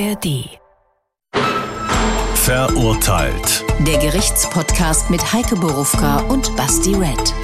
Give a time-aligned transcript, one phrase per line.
[0.00, 0.58] ARD.
[2.34, 3.64] Verurteilt.
[3.86, 7.34] Der Gerichtspodcast mit Heike Borufka und Basti Red.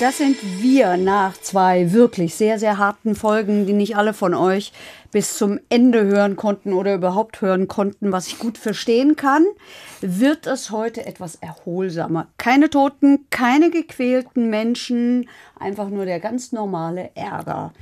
[0.00, 4.72] Das sind wir nach zwei wirklich sehr, sehr harten Folgen, die nicht alle von euch
[5.12, 9.44] bis zum Ende hören konnten oder überhaupt hören konnten, was ich gut verstehen kann,
[10.00, 12.26] wird es heute etwas erholsamer.
[12.36, 15.28] Keine Toten, keine gequälten Menschen,
[15.58, 17.72] einfach nur der ganz normale Ärger.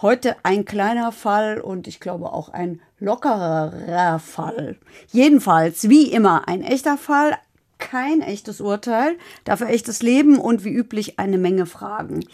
[0.00, 4.76] Heute ein kleiner Fall und ich glaube auch ein lockerer Fall.
[5.10, 7.36] Jedenfalls, wie immer, ein echter Fall,
[7.78, 12.24] kein echtes Urteil, dafür echtes Leben und wie üblich eine Menge Fragen.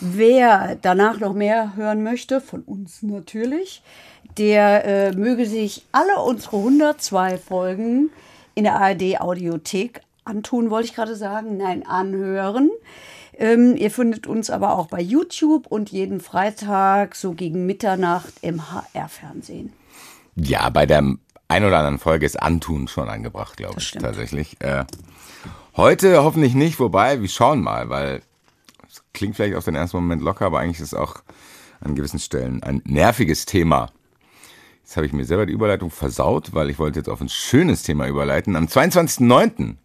[0.00, 3.82] Wer danach noch mehr hören möchte, von uns natürlich,
[4.38, 8.10] der äh, möge sich alle unsere 102 Folgen
[8.54, 12.70] in der ARD Audiothek antun, wollte ich gerade sagen, nein, anhören.
[13.38, 18.70] Ähm, ihr findet uns aber auch bei YouTube und jeden Freitag so gegen Mitternacht im
[18.72, 19.72] HR-Fernsehen.
[20.36, 21.02] Ja, bei der
[21.48, 24.60] ein oder anderen Folge ist Antun schon angebracht, glaube ich, tatsächlich.
[24.60, 24.84] Äh,
[25.76, 28.22] heute hoffentlich nicht, wobei, wir schauen mal, weil
[28.88, 31.16] es klingt vielleicht auf den ersten Moment locker, aber eigentlich ist es auch
[31.80, 33.90] an gewissen Stellen ein nerviges Thema.
[34.82, 37.82] Jetzt habe ich mir selber die Überleitung versaut, weil ich wollte jetzt auf ein schönes
[37.82, 38.56] Thema überleiten.
[38.56, 39.76] Am 22.09.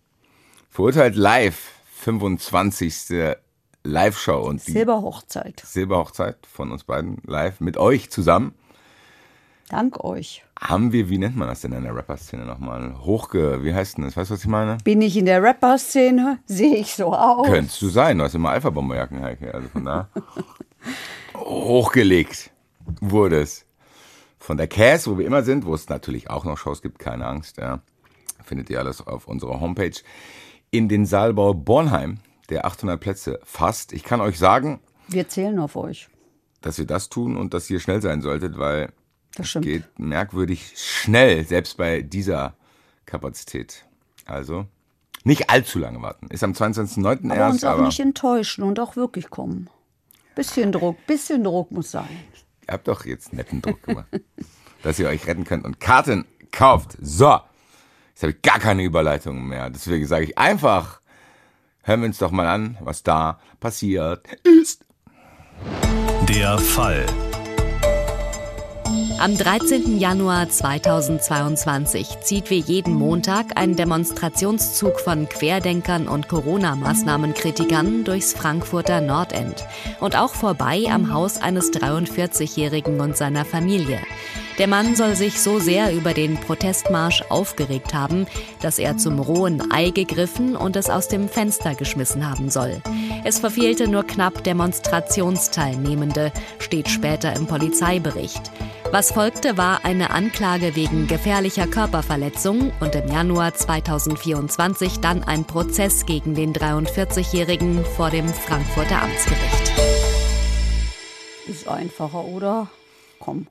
[0.69, 1.74] verurteilt live
[2.06, 3.36] 25.
[3.84, 5.64] Live-Show und Silberhochzeit.
[5.66, 8.53] Silberhochzeit von uns beiden live mit euch zusammen.
[9.70, 10.44] Dank euch.
[10.59, 12.95] Haben wir, wie nennt man das denn in der Rapper-Szene nochmal?
[13.00, 14.16] Hochge, wie heißt denn das?
[14.16, 14.78] Weißt du, was ich meine?
[14.83, 16.38] Bin ich in der Rapper-Szene?
[16.45, 17.48] Sehe ich so aus?
[17.48, 19.52] Könntest du sein, du hast immer Alpha-Bomberjacken, Heike.
[19.52, 20.08] Also von da.
[21.33, 22.52] Hochgelegt
[23.02, 23.66] wurde es.
[24.38, 27.26] Von der Cass, wo wir immer sind, wo es natürlich auch noch Shows gibt, keine
[27.26, 27.80] Angst, ja.
[28.44, 29.95] Findet ihr alles auf unserer Homepage.
[30.75, 32.17] In den Saalbau Bornheim,
[32.49, 33.93] der 800 Plätze fasst.
[33.93, 36.09] Ich kann euch sagen, Wir zählen auf euch.
[36.61, 38.91] dass ihr das tun und dass ihr schnell sein solltet, weil
[39.35, 42.55] Das es geht merkwürdig schnell, selbst bei dieser
[43.05, 43.85] Kapazität.
[44.25, 44.65] Also
[45.23, 46.27] nicht allzu lange warten.
[46.27, 47.25] Ist am 22.09.
[47.31, 49.69] Aber erst, uns auch aber nicht enttäuschen und auch wirklich kommen.
[50.35, 52.09] Bisschen Druck, bisschen Druck muss sein.
[52.67, 54.08] ihr habt doch jetzt netten Druck gemacht,
[54.83, 56.97] dass ihr euch retten könnt und Karten kauft.
[57.02, 57.39] So,
[58.15, 59.70] jetzt habe ich gar keine Überleitung mehr.
[59.70, 61.02] Deswegen sage ich einfach,
[61.83, 64.26] hören wir uns doch mal an, was da passiert
[64.61, 64.86] ist.
[66.30, 67.05] Der Fall.
[69.20, 69.98] Am 13.
[69.98, 79.65] Januar 2022 zieht wie jeden Montag ein Demonstrationszug von Querdenkern und Corona-Maßnahmenkritikern durchs Frankfurter Nordend
[79.99, 83.99] und auch vorbei am Haus eines 43-Jährigen und seiner Familie.
[84.58, 88.26] Der Mann soll sich so sehr über den Protestmarsch aufgeregt haben,
[88.61, 92.82] dass er zum rohen Ei gegriffen und es aus dem Fenster geschmissen haben soll.
[93.26, 98.52] Es verfehlte nur knapp Demonstrationsteilnehmende, steht später im Polizeibericht.
[98.92, 106.05] Was folgte, war eine Anklage wegen gefährlicher Körperverletzung und im Januar 2024 dann ein Prozess
[106.05, 109.73] gegen den 43-Jährigen vor dem Frankfurter Amtsgericht.
[111.48, 112.70] Ist einfacher, oder?
[113.20, 113.48] Komm.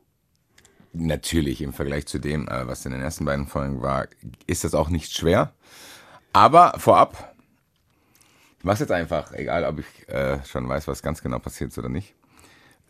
[0.97, 4.07] Natürlich im Vergleich zu dem, äh, was in den ersten beiden Folgen war,
[4.47, 5.53] ist das auch nicht schwer.
[6.33, 7.35] Aber vorab,
[8.59, 11.79] ich mach's jetzt einfach, egal ob ich äh, schon weiß, was ganz genau passiert ist
[11.79, 12.15] oder nicht.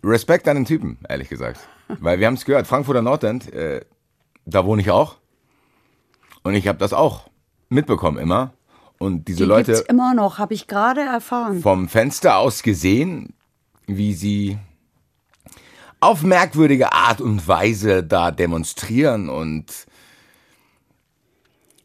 [0.04, 1.60] Respekt an den Typen, ehrlich gesagt.
[1.88, 3.80] Weil wir haben es gehört, Frankfurter Nordend, äh,
[4.44, 5.16] da wohne ich auch.
[6.42, 7.30] Und ich habe das auch
[7.70, 8.52] mitbekommen immer.
[8.98, 11.60] Und diese Die Leute gibt's immer noch, habe ich gerade erfahren.
[11.60, 13.34] vom Fenster aus gesehen,
[13.86, 14.58] wie sie
[16.04, 19.86] auf merkwürdige Art und Weise da demonstrieren und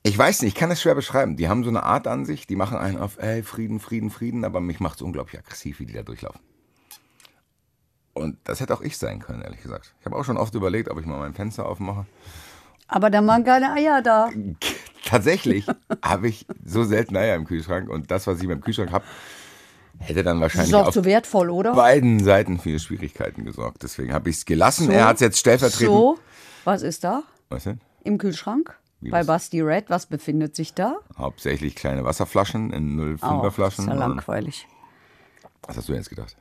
[0.04, 1.38] ich weiß nicht, ich kann es schwer beschreiben.
[1.38, 4.44] Die haben so eine Art an sich, die machen einen auf, ey, Frieden, Frieden, Frieden,
[4.44, 6.42] aber mich macht es unglaublich aggressiv, wie die da durchlaufen.
[8.12, 9.94] Und das hätte auch ich sein können, ehrlich gesagt.
[10.02, 12.06] Ich habe auch schon oft überlegt, ob ich mal mein Fenster aufmache.
[12.90, 14.30] Aber da waren keine Eier da.
[15.06, 15.66] Tatsächlich
[16.04, 19.06] habe ich so selten Eier im Kühlschrank und das, was ich beim Kühlschrank habe,
[20.00, 21.74] hätte dann Das wahrscheinlich ist auch so wertvoll, oder?
[21.74, 23.84] beiden Seiten für Schwierigkeiten gesorgt.
[23.84, 24.88] Deswegen habe ich es gelassen.
[24.88, 24.92] So.
[24.92, 25.88] Er hat es jetzt stellvertretend.
[25.90, 26.18] So,
[26.64, 27.80] was ist da Was denn?
[28.04, 28.76] im Kühlschrank?
[29.02, 29.28] Wie Bei was?
[29.28, 30.98] Basti Red, was befindet sich da?
[31.18, 33.86] Hauptsächlich kleine Wasserflaschen in Oh, 05er Flaschen.
[33.86, 34.68] ist ja langweilig.
[35.64, 36.36] Was hast du jetzt gedacht?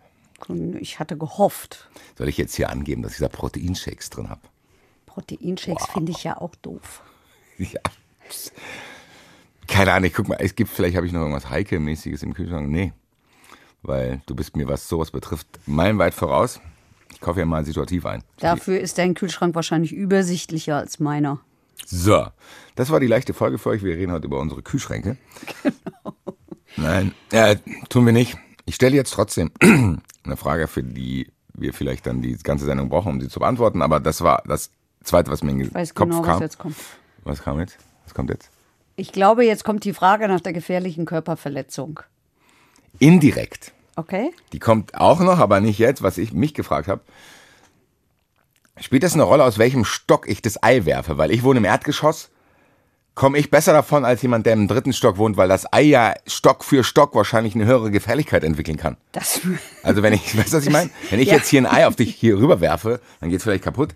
[0.81, 1.89] Ich hatte gehofft.
[2.17, 4.41] Soll ich jetzt hier angeben, dass ich da Proteinshakes drin habe?
[5.07, 7.03] Proteinshakes finde ich ja auch doof.
[7.59, 7.81] Ja.
[9.67, 12.69] Keine Ahnung, ich guck mal, es gibt, vielleicht habe ich noch irgendwas Heike-mäßiges im Kühlschrank.
[12.71, 12.93] Nee.
[13.83, 16.61] Weil du bist mir, was sowas betrifft, meilenweit voraus.
[17.13, 18.23] Ich kaufe ja mal situativ ein.
[18.39, 21.41] Dafür ist dein Kühlschrank wahrscheinlich übersichtlicher als meiner.
[21.87, 22.27] So,
[22.75, 23.83] das war die leichte Folge für euch.
[23.83, 25.17] Wir reden heute über unsere Kühlschränke.
[25.63, 26.15] Genau.
[26.77, 27.57] Nein, äh,
[27.89, 28.37] tun wir nicht.
[28.67, 33.09] Ich stelle jetzt trotzdem eine Frage, für die wir vielleicht dann die ganze Sendung brauchen,
[33.09, 33.83] um sie zu beantworten.
[33.83, 34.71] Aber das war das
[35.03, 36.43] zweite, was mir in den weiß Kopf genau, was kam.
[36.43, 36.77] jetzt kommt.
[37.25, 37.79] Was kam jetzt?
[38.05, 38.51] Was kommt jetzt?
[38.97, 42.01] Ich glaube, jetzt kommt die Frage nach der gefährlichen Körperverletzung.
[42.99, 43.73] Indirekt.
[43.97, 44.31] Okay?
[44.53, 47.01] Die kommt auch noch, aber nicht jetzt, was ich mich gefragt habe.
[48.81, 51.19] Spielt das eine Rolle, aus welchem Stock ich das Ei werfe?
[51.19, 52.31] Weil ich wohne im Erdgeschoss.
[53.17, 56.15] Komme ich besser davon als jemand, der im dritten Stock wohnt, weil das Ei ja
[56.29, 58.97] Stock für Stock wahrscheinlich eine höhere Gefährlichkeit entwickeln kann.
[59.11, 59.41] Das,
[59.83, 60.91] Also wenn ich, weißt du, was ich meine?
[61.11, 61.35] Wenn ich Ja.
[61.35, 63.95] jetzt hier ein Ei auf dich hier rüber werfe, dann geht's vielleicht kaputt.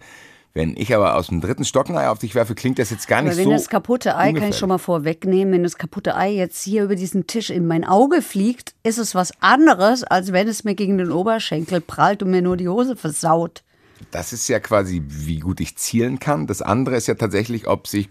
[0.54, 3.08] Wenn ich aber aus dem dritten Stock ein Ei auf dich werfe, klingt das jetzt
[3.08, 3.52] gar nicht aber wenn so.
[3.52, 4.58] das kaputte Ei, kann ich ungefährlich.
[4.58, 8.20] schon mal vorwegnehmen, wenn das kaputte Ei jetzt hier über diesen Tisch in mein Auge
[8.20, 12.42] fliegt, ist es was anderes, als wenn es mir gegen den Oberschenkel prallt und mir
[12.42, 13.62] nur die Hose versaut.
[14.10, 16.46] Das ist ja quasi, wie gut ich zielen kann.
[16.46, 18.10] Das andere ist ja tatsächlich, ob sich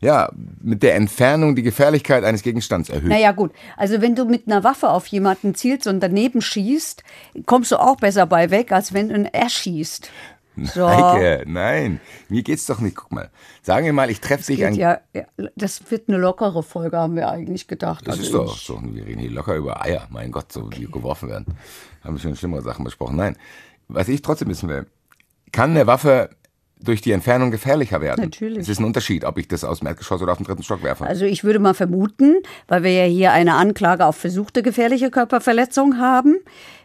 [0.00, 3.08] ja mit der Entfernung die Gefährlichkeit eines Gegenstands erhöht.
[3.08, 3.50] Naja, gut.
[3.76, 7.02] Also, wenn du mit einer Waffe auf jemanden zielst und daneben schießt,
[7.46, 10.10] kommst du auch besser bei weg, als wenn du ihn erschießt.
[10.66, 10.86] So.
[10.88, 12.96] Nein, mir geht's doch nicht.
[12.96, 13.30] Guck mal,
[13.62, 14.74] sagen wir mal, ich treffe dich ein.
[14.74, 15.24] ja, ja,
[15.56, 18.06] das wird eine lockere Folge, haben wir eigentlich gedacht.
[18.06, 18.80] Das Also ist doch so.
[18.82, 20.06] Wir reden hier locker über Eier.
[20.10, 21.46] Mein Gott, so die geworfen werden.
[22.02, 23.16] Haben wir schon schlimmere Sachen besprochen.
[23.16, 23.36] Nein,
[23.88, 24.86] was ich trotzdem wissen will,
[25.52, 26.30] kann eine Waffe
[26.82, 28.24] durch die Entfernung gefährlicher werden?
[28.24, 28.58] Natürlich.
[28.58, 30.82] Es ist ein Unterschied, ob ich das aus dem Erdgeschoss oder auf den dritten Stock
[30.82, 31.04] werfe.
[31.06, 32.36] Also ich würde mal vermuten,
[32.68, 36.36] weil wir ja hier eine Anklage auf versuchte gefährliche Körperverletzung haben,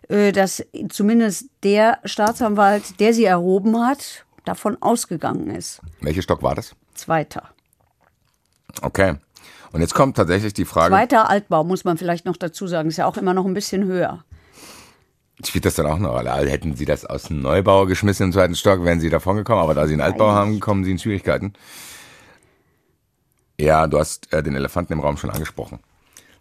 [0.09, 5.81] äh, dass zumindest der Staatsanwalt, der sie erhoben hat, davon ausgegangen ist.
[6.01, 6.75] Welcher Stock war das?
[6.93, 7.49] Zweiter.
[8.81, 9.15] Okay.
[9.71, 12.97] Und jetzt kommt tatsächlich die Frage, Zweiter Altbau, muss man vielleicht noch dazu sagen, ist
[12.97, 14.23] ja auch immer noch ein bisschen höher.
[15.43, 16.31] Spielt das dann auch eine Rolle?
[16.31, 19.61] Also hätten Sie das aus dem Neubau geschmissen im zweiten Stock, wären Sie davon gekommen,
[19.61, 21.53] aber da Sie einen Altbau haben, kommen Sie in Schwierigkeiten.
[23.59, 25.79] Ja, du hast äh, den Elefanten im Raum schon angesprochen.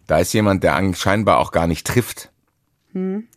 [0.07, 2.31] Da ist jemand, der scheinbar auch gar nicht trifft.
[2.91, 3.27] Hm.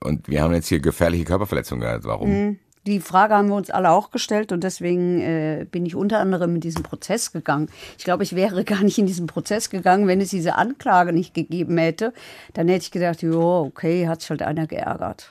[0.00, 2.04] Und wir haben jetzt hier gefährliche Körperverletzungen gehört.
[2.04, 2.30] Warum?
[2.30, 2.58] Hm.
[2.86, 6.54] Die Frage haben wir uns alle auch gestellt und deswegen äh, bin ich unter anderem
[6.54, 7.68] in diesen Prozess gegangen.
[7.98, 11.34] Ich glaube, ich wäre gar nicht in diesen Prozess gegangen, wenn es diese Anklage nicht
[11.34, 12.12] gegeben hätte.
[12.54, 15.30] Dann hätte ich gedacht, jo, okay, hat sich halt einer geärgert.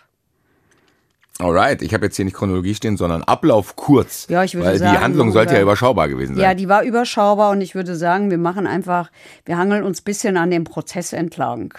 [1.40, 4.26] Alright, ich habe jetzt hier nicht Chronologie stehen, sondern Ablauf kurz.
[4.28, 6.44] Ja, ich würde weil sagen, die Handlung sollte ja überschaubar gewesen sein.
[6.44, 9.12] Ja, die war überschaubar und ich würde sagen, wir machen einfach,
[9.46, 11.76] wir hangeln uns ein bisschen an dem Prozess entlang.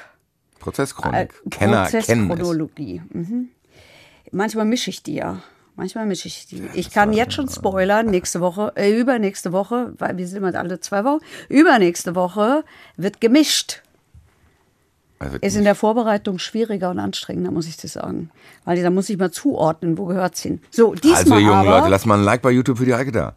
[0.61, 1.35] Prozesschronik.
[1.45, 2.37] Äh, Kenner kennen es.
[2.37, 3.03] Prozesschronologie.
[3.11, 3.49] Mhm.
[4.31, 5.43] Manchmal mische ich die ja.
[5.79, 6.69] Manchmal mische ich die.
[6.75, 10.81] Ich kann jetzt schon spoilern, nächste Woche, äh, übernächste Woche, weil wir sind immer alle
[10.81, 12.65] zwei Wochen, übernächste Woche
[12.97, 13.83] wird gemischt.
[15.21, 18.31] Also, Ist in der Vorbereitung schwieriger und anstrengender, muss ich dir sagen.
[18.65, 20.61] Weil da muss ich mal zuordnen, wo gehört's hin.
[20.73, 23.13] So, diesmal also junge aber, Leute, lasst mal ein Like bei YouTube für die Heike
[23.13, 23.37] da.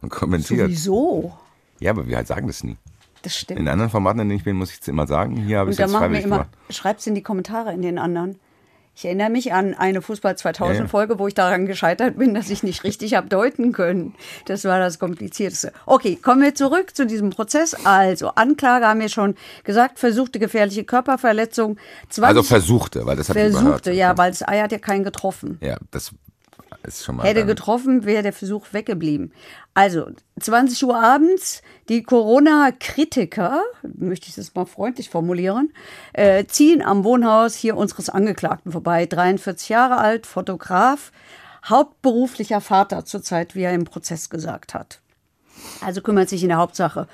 [0.00, 0.60] Und kommentiert.
[0.60, 1.34] Sowieso.
[1.78, 2.78] Ja, aber wir halt sagen das nie.
[3.20, 3.60] Das stimmt.
[3.60, 5.36] In anderen Formaten, in denen ich bin, muss ich es immer sagen.
[5.36, 6.50] Hier habe ich es jetzt freiwillig immer, gemacht.
[6.70, 8.38] schreib's in die Kommentare in den anderen.
[8.96, 10.88] Ich erinnere mich an eine Fußball 2000 Ja, ja.
[10.88, 14.14] Folge, wo ich daran gescheitert bin, dass ich nicht richtig habe deuten können.
[14.46, 15.72] Das war das Komplizierteste.
[15.84, 17.74] Okay, kommen wir zurück zu diesem Prozess.
[17.84, 21.76] Also, Anklage haben wir schon gesagt, versuchte gefährliche Körperverletzung.
[22.10, 23.52] 20 Also versuchte, weil das überhört.
[23.52, 25.58] versuchte, ja, weil das Ei hat ja keinen getroffen.
[25.60, 26.12] Ja, das
[26.84, 27.26] ist schon mal.
[27.26, 29.32] Hätte getroffen, wäre der Versuch weggeblieben.
[29.74, 30.06] Also,
[30.38, 33.62] 20 Uhr abends, die Corona-Kritiker,
[33.96, 35.72] möchte ich das mal freundlich formulieren,
[36.12, 39.06] äh, ziehen am Wohnhaus hier unseres Angeklagten vorbei.
[39.06, 41.12] 43 Jahre alt, Fotograf,
[41.64, 45.00] hauptberuflicher Vater zurzeit, wie er im Prozess gesagt hat.
[45.80, 47.08] Also kümmert sich in der Hauptsache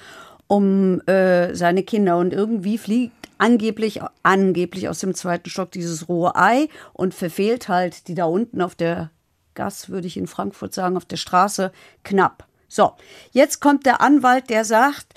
[0.47, 6.35] um äh, seine Kinder und irgendwie fliegt angeblich, angeblich aus dem zweiten Stock dieses rohe
[6.35, 9.11] Ei und verfehlt halt die da unten auf der
[9.61, 11.71] Gas, würde ich in Frankfurt sagen, auf der Straße
[12.03, 12.47] knapp.
[12.67, 12.95] So,
[13.33, 15.13] jetzt kommt der Anwalt, der sagt,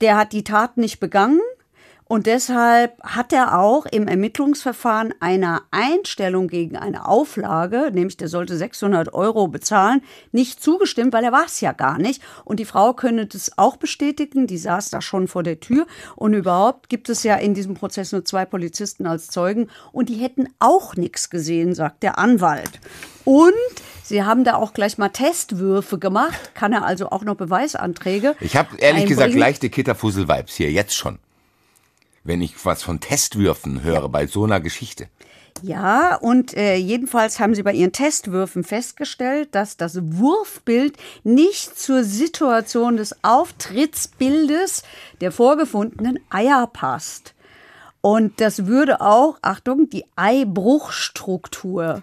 [0.00, 1.40] der hat die Tat nicht begangen
[2.12, 8.54] und deshalb hat er auch im Ermittlungsverfahren einer Einstellung gegen eine Auflage, nämlich der sollte
[8.54, 12.22] 600 Euro bezahlen, nicht zugestimmt, weil er war es ja gar nicht.
[12.44, 15.86] Und die Frau könne das auch bestätigen, die saß da schon vor der Tür.
[16.14, 20.16] Und überhaupt gibt es ja in diesem Prozess nur zwei Polizisten als Zeugen und die
[20.16, 22.78] hätten auch nichts gesehen, sagt der Anwalt.
[23.24, 23.54] Und
[24.02, 28.36] sie haben da auch gleich mal Testwürfe gemacht, kann er also auch noch Beweisanträge.
[28.40, 29.40] Ich habe ehrlich gesagt einbringen.
[29.40, 31.18] leichte Kitterfussel-Vibes hier, jetzt schon.
[32.24, 35.08] Wenn ich was von Testwürfen höre bei so einer Geschichte.
[35.62, 42.02] Ja, und äh, jedenfalls haben sie bei ihren Testwürfen festgestellt, dass das Wurfbild nicht zur
[42.04, 44.82] Situation des Auftrittsbildes
[45.20, 47.34] der vorgefundenen Eier passt.
[48.00, 52.02] Und das würde auch, Achtung, die Eibruchstruktur.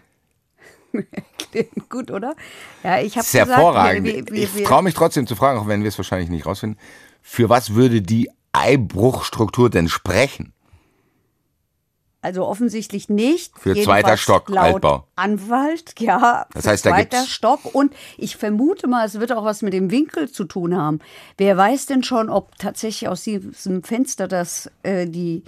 [1.90, 2.36] Gut, oder?
[2.84, 4.06] Ja, ich habe Das ist gesagt, hervorragend.
[4.08, 6.46] wir- wir- ich wir- traue mich trotzdem zu fragen, auch wenn wir es wahrscheinlich nicht
[6.46, 6.80] rausfinden.
[7.22, 10.54] Für was würde die Eibruchstruktur denn sprechen?
[12.22, 13.58] Also offensichtlich nicht.
[13.58, 15.08] Für Jedenfalls zweiter Stock, laut Altbau.
[15.16, 16.48] Anwalt, ja.
[16.54, 17.74] Das heißt, da zweiter gibt's- Stock.
[17.74, 21.00] Und ich vermute mal, es wird auch was mit dem Winkel zu tun haben.
[21.38, 25.44] Wer weiß denn schon, ob tatsächlich aus diesem Fenster, das äh, die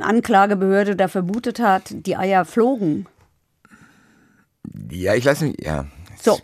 [0.00, 3.06] Anklagebehörde da vermutet hat, die Eier flogen.
[4.90, 5.86] Ja, ich lasse mich, ja.
[6.22, 6.38] So,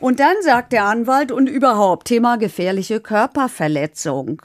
[0.00, 4.42] und dann sagt der Anwalt und überhaupt Thema gefährliche Körperverletzung.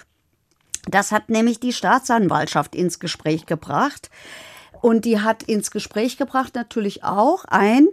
[0.89, 4.09] Das hat nämlich die Staatsanwaltschaft ins Gespräch gebracht.
[4.81, 7.87] Und die hat ins Gespräch gebracht natürlich auch ein,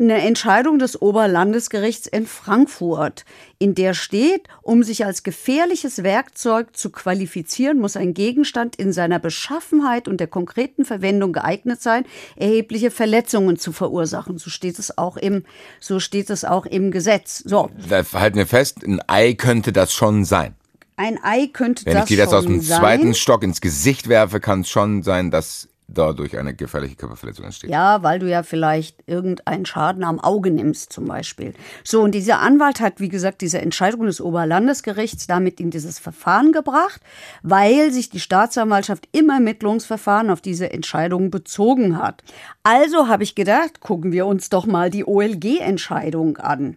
[0.00, 3.26] eine Entscheidung des Oberlandesgerichts in Frankfurt,
[3.58, 9.18] in der steht, um sich als gefährliches Werkzeug zu qualifizieren, muss ein Gegenstand in seiner
[9.18, 12.04] Beschaffenheit und der konkreten Verwendung geeignet sein,
[12.36, 14.38] erhebliche Verletzungen zu verursachen.
[14.38, 15.44] So steht es auch im,
[15.80, 17.42] so steht es auch im Gesetz.
[17.44, 20.54] So, Da halten wir fest, ein Ei könnte das schon sein.
[21.00, 22.78] Ein Ei könnte Wenn das ich dir das aus dem sein.
[22.78, 27.70] zweiten Stock ins Gesicht werfe, kann es schon sein, dass dadurch eine gefährliche Körperverletzung entsteht.
[27.70, 31.54] Ja, weil du ja vielleicht irgendeinen Schaden am Auge nimmst, zum Beispiel.
[31.84, 36.52] So, und dieser Anwalt hat, wie gesagt, diese Entscheidung des Oberlandesgerichts damit in dieses Verfahren
[36.52, 37.00] gebracht,
[37.42, 42.22] weil sich die Staatsanwaltschaft im Ermittlungsverfahren auf diese Entscheidung bezogen hat.
[42.62, 46.76] Also habe ich gedacht, gucken wir uns doch mal die OLG-Entscheidung an.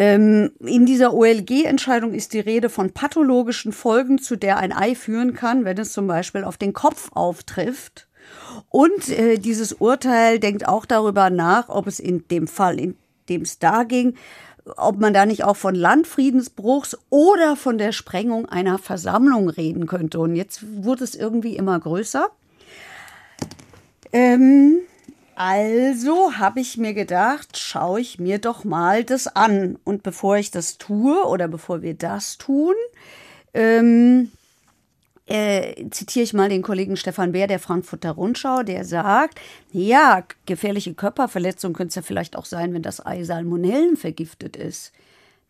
[0.00, 5.34] Ähm, in dieser OLG-Entscheidung ist die Rede von pathologischen Folgen, zu der ein Ei führen
[5.34, 8.08] kann, wenn es zum Beispiel auf den Kopf auftrifft.
[8.70, 12.96] Und äh, dieses Urteil denkt auch darüber nach, ob es in dem Fall, in
[13.28, 14.14] dem es da ging,
[14.78, 20.18] ob man da nicht auch von Landfriedensbruchs oder von der Sprengung einer Versammlung reden könnte.
[20.18, 22.30] Und jetzt wurde es irgendwie immer größer.
[24.14, 24.78] Ähm,
[25.42, 29.78] also habe ich mir gedacht, schaue ich mir doch mal das an.
[29.84, 32.74] Und bevor ich das tue oder bevor wir das tun,
[33.54, 34.30] ähm,
[35.24, 39.40] äh, zitiere ich mal den Kollegen Stefan Beer der Frankfurter Rundschau, der sagt,
[39.72, 44.92] ja, gefährliche Körperverletzung könnte es ja vielleicht auch sein, wenn das Ei Salmonellen vergiftet ist.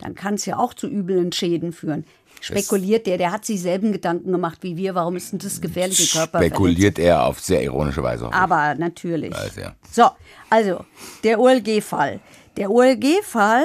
[0.00, 2.04] Dann kann es ja auch zu üblen Schäden führen.
[2.40, 4.94] Spekuliert der, der hat sich selben Gedanken gemacht wie wir.
[4.94, 6.56] Warum ist denn das gefährliche Körperverletzung?
[6.56, 8.28] Spekuliert er auf sehr ironische Weise.
[8.28, 8.34] ich.
[8.34, 9.34] Aber natürlich.
[9.34, 9.74] Also, ja.
[9.90, 10.08] So,
[10.48, 10.84] also
[11.22, 12.20] der OLG-Fall.
[12.56, 13.64] Der OLG-Fall,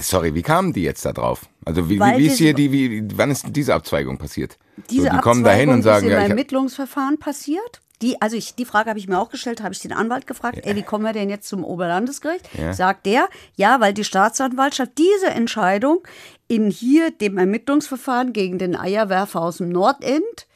[0.00, 1.46] sorry, wie kamen die jetzt da drauf?
[1.64, 4.58] Also wie, wie, wie ist hier die, wie, wann ist diese Abzweigung passiert?
[4.90, 7.80] diese so, die kommen da hin Abzweigung und sagen, ist im ja, Ermittlungsverfahren passiert.
[8.02, 10.60] Die, also ich, die Frage habe ich mir auch gestellt, habe ich den Anwalt gefragt,
[10.62, 12.46] ey, wie kommen wir denn jetzt zum Oberlandesgericht?
[12.52, 12.74] Ja.
[12.74, 16.00] Sagt der, ja, weil die Staatsanwaltschaft diese Entscheidung
[16.46, 20.46] in hier dem Ermittlungsverfahren gegen den Eierwerfer aus dem Nordend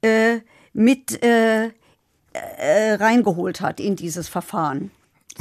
[0.00, 0.38] äh,
[0.72, 1.66] mit äh,
[2.32, 4.90] äh, reingeholt hat in dieses Verfahren.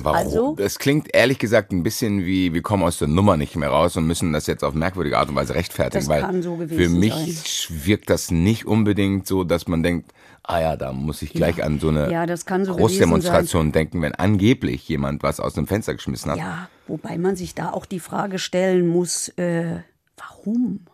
[0.04, 0.18] Warum?
[0.18, 3.70] also- das klingt ehrlich gesagt ein bisschen wie, wir kommen aus der Nummer nicht mehr
[3.70, 6.06] raus und müssen das jetzt auf merkwürdige Art und Weise rechtfertigen.
[6.06, 10.14] Das weil kann so für gewesen mich wirkt das nicht unbedingt so, dass man denkt,
[10.44, 14.88] ah ja, da muss ich gleich an so eine Ja, so Großdemonstration denken, wenn angeblich
[14.88, 16.38] jemand was aus dem Fenster geschmissen hat.
[16.38, 19.82] Ja, wobei man sich da auch die Frage stellen muss, äh,
[20.16, 20.86] warum?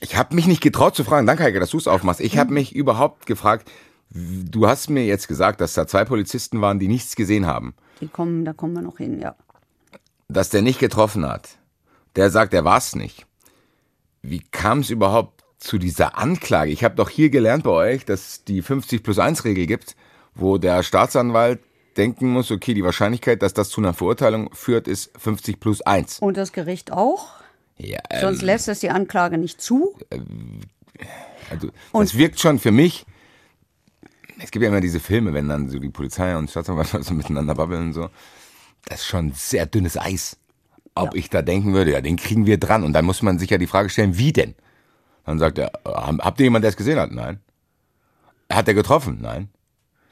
[0.00, 2.20] Ich habe mich nicht getraut zu fragen, danke Heike, dass du es aufmachst.
[2.20, 3.70] Ich habe mich überhaupt gefragt,
[4.10, 7.74] du hast mir jetzt gesagt, dass da zwei Polizisten waren, die nichts gesehen haben.
[8.00, 9.34] Die kommen, da kommen wir noch hin, ja.
[10.28, 11.58] dass der nicht getroffen hat.
[12.16, 13.26] Der sagt, er war's nicht.
[14.22, 16.70] Wie kam es überhaupt zu dieser Anklage?
[16.70, 19.96] Ich habe doch hier gelernt bei euch, dass es die 50 plus 1 Regel gibt,
[20.34, 21.60] wo der Staatsanwalt
[21.96, 26.18] denken muss, okay, die Wahrscheinlichkeit, dass das zu einer Verurteilung führt, ist 50 plus 1.
[26.20, 27.28] Und das Gericht auch?
[27.76, 29.96] Ja, Sonst ähm, lässt es die Anklage nicht zu.
[31.50, 33.04] also, das wirkt schon für mich.
[34.38, 37.54] Es gibt ja immer diese Filme, wenn dann so die Polizei und Staatsanwalt so miteinander
[37.54, 38.10] babbeln und so.
[38.86, 40.36] Das ist schon sehr dünnes Eis.
[40.96, 42.84] Ob ich da denken würde, ja, den kriegen wir dran.
[42.84, 44.54] Und dann muss man sich ja die Frage stellen, wie denn?
[45.24, 47.10] Dann sagt er, habt ihr jemanden, der es gesehen hat?
[47.10, 47.40] Nein.
[48.52, 49.18] Hat er getroffen?
[49.20, 49.48] Nein.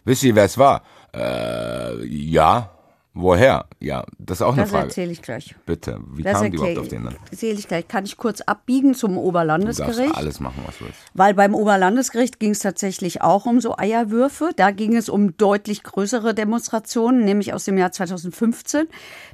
[0.05, 0.83] Wisst ihr, wer es war?
[1.15, 2.71] Äh, ja.
[3.15, 3.67] Woher?
[3.79, 4.85] Ja, das ist auch eine Das Frage.
[4.87, 5.55] erzähle ich gleich.
[5.67, 7.17] Bitte, wie Das kamen die überhaupt auf den dann?
[7.31, 7.87] erzähle ich gleich.
[7.87, 10.15] Kann ich kurz abbiegen zum Du darfst Oberlandesgericht?
[10.17, 10.99] alles machen, was du willst.
[11.13, 14.53] Weil beim Oberlandesgericht ging es tatsächlich auch um so Eierwürfe.
[14.57, 18.87] Da ging es um deutlich größere Demonstrationen, nämlich aus dem Jahr 2015.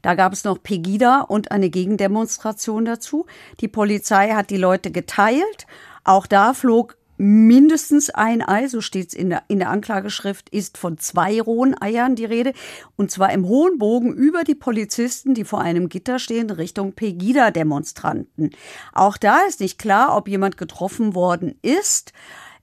[0.02, 3.26] Da gab es noch Pegida und eine Gegendemonstration dazu.
[3.60, 5.66] Die Polizei hat die Leute geteilt.
[6.02, 10.78] Auch da flog mindestens ein Ei, so steht es in der, in der Anklageschrift, ist
[10.78, 12.52] von zwei rohen Eiern die Rede.
[12.96, 18.50] Und zwar im hohen Bogen über die Polizisten, die vor einem Gitter stehen, Richtung Pegida-Demonstranten.
[18.92, 22.12] Auch da ist nicht klar, ob jemand getroffen worden ist.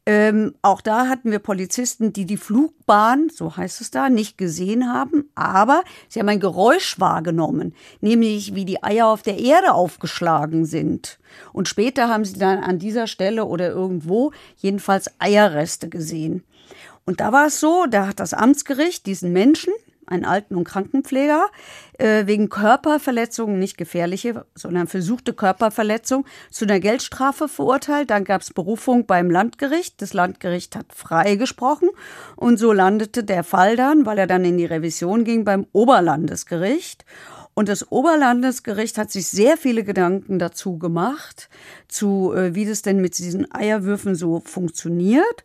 [0.07, 4.93] Ähm, auch da hatten wir Polizisten, die die Flugbahn, so heißt es da, nicht gesehen
[4.93, 10.65] haben, aber sie haben ein Geräusch wahrgenommen, nämlich wie die Eier auf der Erde aufgeschlagen
[10.65, 11.17] sind.
[11.53, 16.43] Und später haben sie dann an dieser Stelle oder irgendwo jedenfalls Eierreste gesehen.
[17.05, 19.73] Und da war es so, da hat das Amtsgericht diesen Menschen,
[20.07, 21.47] einen Alten- und Krankenpfleger,
[21.97, 28.09] äh, wegen Körperverletzung, nicht gefährliche, sondern versuchte Körperverletzung, zu einer Geldstrafe verurteilt.
[28.09, 30.01] Dann gab es Berufung beim Landgericht.
[30.01, 31.89] Das Landgericht hat freigesprochen.
[32.35, 37.05] Und so landete der Fall dann, weil er dann in die Revision ging, beim Oberlandesgericht.
[37.55, 41.49] Und das Oberlandesgericht hat sich sehr viele Gedanken dazu gemacht,
[41.87, 45.43] zu äh, wie das denn mit diesen Eierwürfen so funktioniert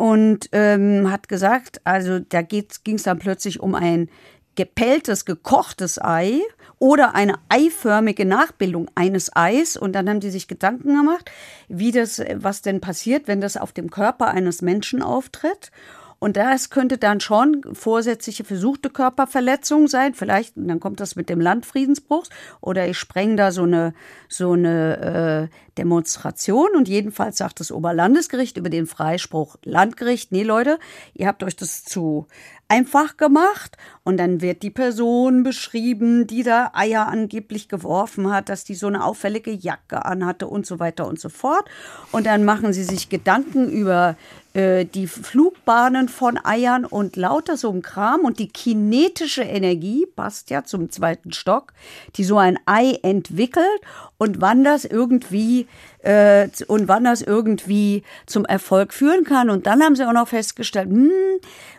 [0.00, 4.08] und ähm, hat gesagt, also da ging es dann plötzlich um ein
[4.54, 6.40] gepelltes, gekochtes Ei
[6.78, 9.76] oder eine eiförmige Nachbildung eines Eis.
[9.76, 11.30] Und dann haben die sich Gedanken gemacht,
[11.68, 15.70] wie das, was denn passiert, wenn das auf dem Körper eines Menschen auftritt.
[16.20, 20.12] Und das könnte dann schon vorsätzliche versuchte Körperverletzung sein.
[20.12, 22.26] Vielleicht, und dann kommt das mit dem Landfriedensbruch.
[22.60, 23.94] Oder ich spreng da so eine,
[24.28, 26.68] so eine äh, Demonstration.
[26.76, 30.78] Und jedenfalls sagt das Oberlandesgericht über den Freispruch Landgericht, nee Leute,
[31.14, 32.26] ihr habt euch das zu
[32.68, 38.62] einfach gemacht und dann wird die Person beschrieben, die da Eier angeblich geworfen hat, dass
[38.64, 41.68] die so eine auffällige Jacke anhatte und so weiter und so fort.
[42.12, 44.16] Und dann machen sie sich Gedanken über
[44.52, 50.50] äh, die Flugbahnen von Eiern und lauter so ein Kram und die kinetische Energie passt
[50.50, 51.72] ja zum zweiten Stock,
[52.16, 53.80] die so ein Ei entwickelt
[54.18, 55.68] und wann das irgendwie
[56.02, 59.50] äh, und wann das irgendwie zum Erfolg führen kann.
[59.50, 61.10] Und dann haben sie auch noch festgestellt, hm,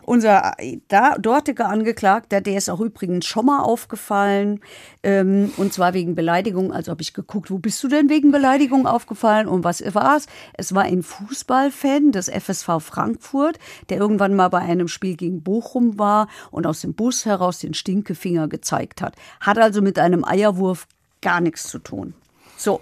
[0.04, 0.54] unser
[0.88, 4.60] da, dortiger Angeklagter, der ist auch übrigens schon mal aufgefallen,
[5.04, 6.74] ähm, und zwar wegen Beleidigung.
[6.74, 10.28] Also habe ich geguckt, wo bist du denn wegen Beleidigung aufgefallen und was war es?
[10.54, 13.58] Es war ein Fußballfan des FSV Frankfurt,
[13.90, 17.74] der irgendwann mal bei einem Spiel gegen Bochum war und aus dem Bus heraus den
[17.74, 19.16] Stinkefinger gezeigt hat.
[19.40, 20.88] Hat also mit einem Eierwurf
[21.22, 22.14] gar nichts zu tun.
[22.58, 22.80] So,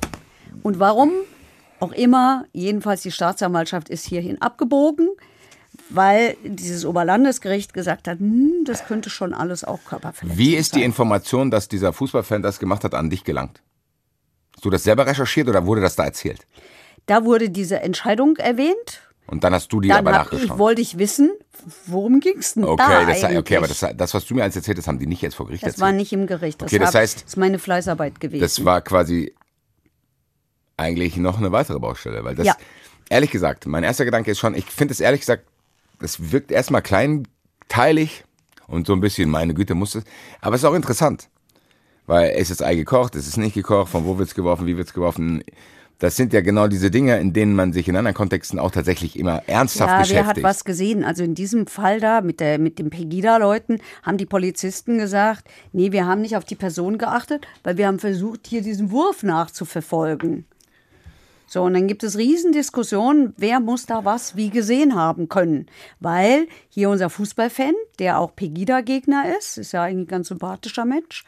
[0.63, 1.11] und warum
[1.79, 5.09] auch immer, jedenfalls die Staatsanwaltschaft ist hierhin abgebogen,
[5.89, 10.79] weil dieses Oberlandesgericht gesagt hat, hm, das könnte schon alles auch Körperverletzung Wie ist die
[10.79, 10.85] sein.
[10.87, 13.61] Information, dass dieser Fußballfan das gemacht hat, an dich gelangt?
[14.55, 16.45] Hast du das selber recherchiert oder wurde das da erzählt?
[17.05, 19.01] Da wurde diese Entscheidung erwähnt.
[19.25, 20.57] Und dann hast du die Dann aber hab ich, nachgeschaut.
[20.59, 21.29] wollte ich wissen,
[21.85, 23.37] worum ging es denn Okay, da das, eigentlich?
[23.39, 25.45] okay, aber das, das, was du mir als erzählt hast, haben die nicht jetzt vor
[25.45, 25.81] Gericht das erzählt.
[25.85, 26.61] war nicht im Gericht.
[26.61, 28.41] Das, Okay, das war, heißt- das ist meine Fleißarbeit gewesen.
[28.41, 29.33] Das war quasi
[30.79, 32.55] eigentlich noch eine weitere Baustelle, weil das, Ja.
[33.09, 35.43] ehrlich gesagt, mein erster Gedanke ist schon, ich finde es ehrlich gesagt,
[35.99, 38.23] das wirkt erstmal kleinteilig
[38.67, 40.03] und so ein bisschen, meine Güte, muss es,
[40.41, 41.29] aber es ist auch interessant,
[42.07, 44.93] weil es ist Ei gekocht, es ist nicht gekocht, von wo wird's geworfen, wie wird's
[44.93, 45.43] geworfen,
[45.99, 49.19] das sind ja genau diese Dinge, in denen man sich in anderen Kontexten auch tatsächlich
[49.19, 50.37] immer ernsthaft ja, wer beschäftigt.
[50.37, 51.03] hat was gesehen?
[51.03, 55.91] Also in diesem Fall da mit, der, mit den Pegida-Leuten haben die Polizisten gesagt, nee,
[55.91, 60.45] wir haben nicht auf die Person geachtet, weil wir haben versucht, hier diesen Wurf nachzuverfolgen.
[61.49, 65.65] So, und dann gibt es Riesendiskussionen, wer muss da was wie gesehen haben können.
[65.99, 71.25] Weil hier unser Fußballfan, der auch Pegida-Gegner ist, ist ja eigentlich ein ganz sympathischer Mensch,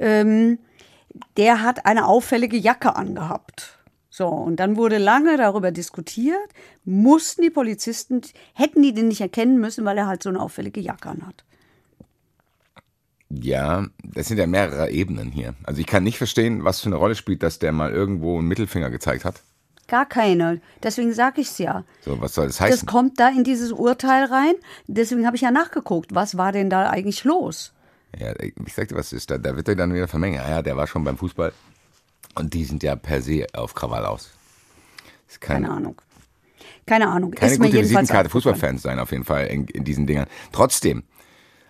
[0.00, 0.58] ähm,
[1.36, 3.78] der hat eine auffällige Jacke angehabt.
[4.10, 6.36] So, und dann wurde lange darüber diskutiert,
[6.84, 8.20] mussten die Polizisten,
[8.54, 11.44] hätten die den nicht erkennen müssen, weil er halt so eine auffällige Jacke anhat.
[13.30, 15.54] Ja, das sind ja mehrere Ebenen hier.
[15.62, 18.48] Also ich kann nicht verstehen, was für eine Rolle spielt, dass der mal irgendwo einen
[18.48, 19.40] Mittelfinger gezeigt hat.
[19.92, 20.62] Gar keine.
[20.82, 21.84] Deswegen sage ich es ja.
[22.00, 22.88] So, was soll das Das heißen?
[22.88, 24.54] kommt da in dieses Urteil rein.
[24.86, 27.74] Deswegen habe ich ja nachgeguckt, was war denn da eigentlich los?
[28.18, 29.36] Ja, ich sag dir, was ist da?
[29.36, 30.36] Da wird er dann wieder vermengen.
[30.36, 31.52] Ja, ja, der war schon beim Fußball.
[32.36, 34.30] Und die sind ja per se auf Krawall aus.
[35.28, 36.00] Ist keine, Keine Ahnung.
[36.86, 37.32] Keine Ahnung.
[37.32, 38.30] keine ist gute Visitenkarte.
[38.30, 40.26] Fußballfans sein, auf jeden Fall in, in diesen Dingern.
[40.52, 41.02] Trotzdem,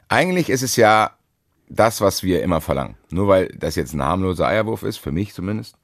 [0.06, 1.10] eigentlich ist es ja
[1.68, 2.94] das, was wir immer verlangen.
[3.10, 5.74] Nur weil das jetzt ein harmloser Eierwurf ist, für mich zumindest,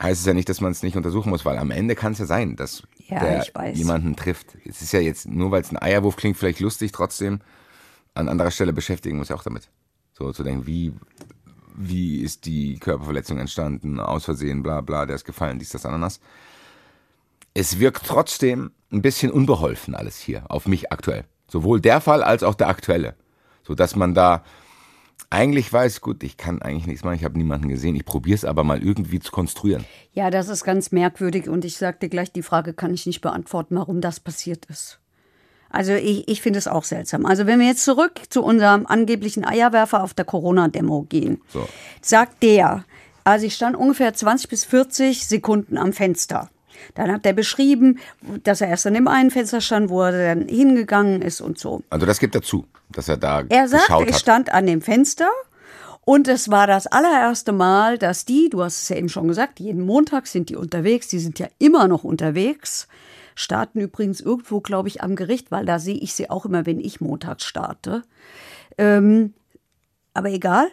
[0.00, 2.18] heißt es ja nicht, dass man es nicht untersuchen muss, weil am Ende kann es
[2.18, 4.56] ja sein, dass Ja, der jemanden trifft.
[4.64, 7.40] Es ist ja jetzt, nur weil es ein Eierwurf klingt, vielleicht lustig, trotzdem
[8.14, 9.68] an anderer Stelle beschäftigen muss ja auch damit.
[10.12, 10.92] So zu denken, wie,
[11.76, 16.20] wie ist die Körperverletzung entstanden, aus Versehen, bla bla, der ist gefallen, dies, das, Ananas.
[17.54, 21.24] Es wirkt trotzdem ein bisschen unbeholfen alles hier, auf mich aktuell.
[21.48, 23.14] Sowohl der Fall als auch der aktuelle.
[23.62, 24.44] So dass man da
[25.30, 28.44] eigentlich weiß, gut, ich kann eigentlich nichts machen, ich habe niemanden gesehen, ich probiere es
[28.44, 29.84] aber mal irgendwie zu konstruieren.
[30.12, 33.76] Ja, das ist ganz merkwürdig und ich sagte gleich, die Frage kann ich nicht beantworten,
[33.76, 35.00] warum das passiert ist.
[35.70, 37.26] Also ich, ich finde es auch seltsam.
[37.26, 41.68] Also wenn wir jetzt zurück zu unserem angeblichen Eierwerfer auf der Corona-Demo gehen, So.
[42.00, 42.84] sagt der,
[43.24, 46.48] also ich stand ungefähr 20 bis 40 Sekunden am Fenster.
[46.94, 47.98] Dann hat er beschrieben,
[48.44, 51.82] dass er erst an dem einen Fenster stand, wo er dann hingegangen ist und so.
[51.90, 54.20] Also das gibt dazu, dass er da Er sagt, geschaut ich hat.
[54.20, 55.28] stand an dem Fenster
[56.04, 59.60] und es war das allererste Mal, dass die, du hast es ja eben schon gesagt,
[59.60, 62.88] jeden Montag sind die unterwegs, die sind ja immer noch unterwegs,
[63.34, 66.80] starten übrigens irgendwo, glaube ich, am Gericht, weil da sehe ich sie auch immer, wenn
[66.80, 68.04] ich montags starte.
[68.78, 69.34] Ähm,
[70.14, 70.68] aber egal.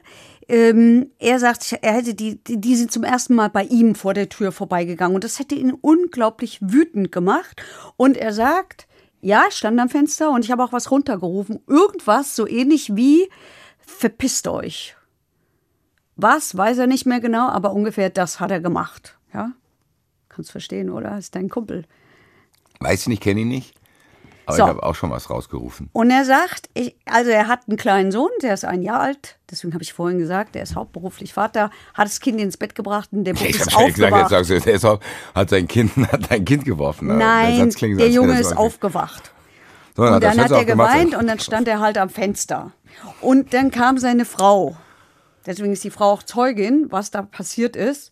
[0.47, 4.13] Ähm, er sagt, er hätte die, die, die sind zum ersten Mal bei ihm vor
[4.13, 7.62] der Tür vorbeigegangen und das hätte ihn unglaublich wütend gemacht.
[7.97, 8.88] Und er sagt,
[9.21, 11.60] ja, ich stand am Fenster und ich habe auch was runtergerufen.
[11.67, 13.27] Irgendwas so ähnlich wie
[13.79, 14.95] verpisst euch.
[16.15, 19.17] Was, weiß er nicht mehr genau, aber ungefähr das hat er gemacht.
[19.34, 19.51] Ja?
[20.29, 21.17] Kannst verstehen, oder?
[21.17, 21.86] Ist dein Kumpel.
[22.79, 23.75] Weiß ich nicht, kenne ihn nicht.
[24.45, 24.63] Aber So.
[24.63, 25.89] ich habe auch schon was rausgerufen.
[25.93, 29.38] Und er sagt, ich, also er hat einen kleinen Sohn, der ist ein Jahr alt,
[29.49, 33.10] deswegen habe ich vorhin gesagt, der ist hauptberuflich Vater, hat das Kind ins Bett gebracht
[33.12, 34.29] und der Bub Ich ist habe schon gesagt, jetzt aufgewacht.
[34.29, 34.99] sagst du, der ist auch,
[35.34, 37.08] hat sein Kind, hat ein Kind geworfen.
[37.08, 39.31] Der Nein, der wäre Junge ist aufgewacht.
[39.95, 40.91] So, Und dann hat er gemacht.
[40.93, 42.71] geweint und dann stand er halt am Fenster.
[43.21, 44.75] Und dann kam seine Frau.
[45.45, 48.12] Deswegen ist die Frau auch Zeugin, was da passiert ist,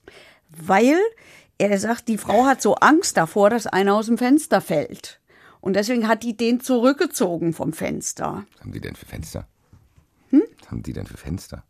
[0.50, 0.96] weil
[1.58, 5.20] er sagt, die Frau hat so Angst davor, dass einer aus dem Fenster fällt.
[5.64, 8.44] Und deswegen hat die den zurückgezogen vom Fenster.
[8.52, 9.48] Was haben die denn für Fenster?
[10.30, 10.44] Hm?
[10.60, 11.64] Was haben die denn für Fenster?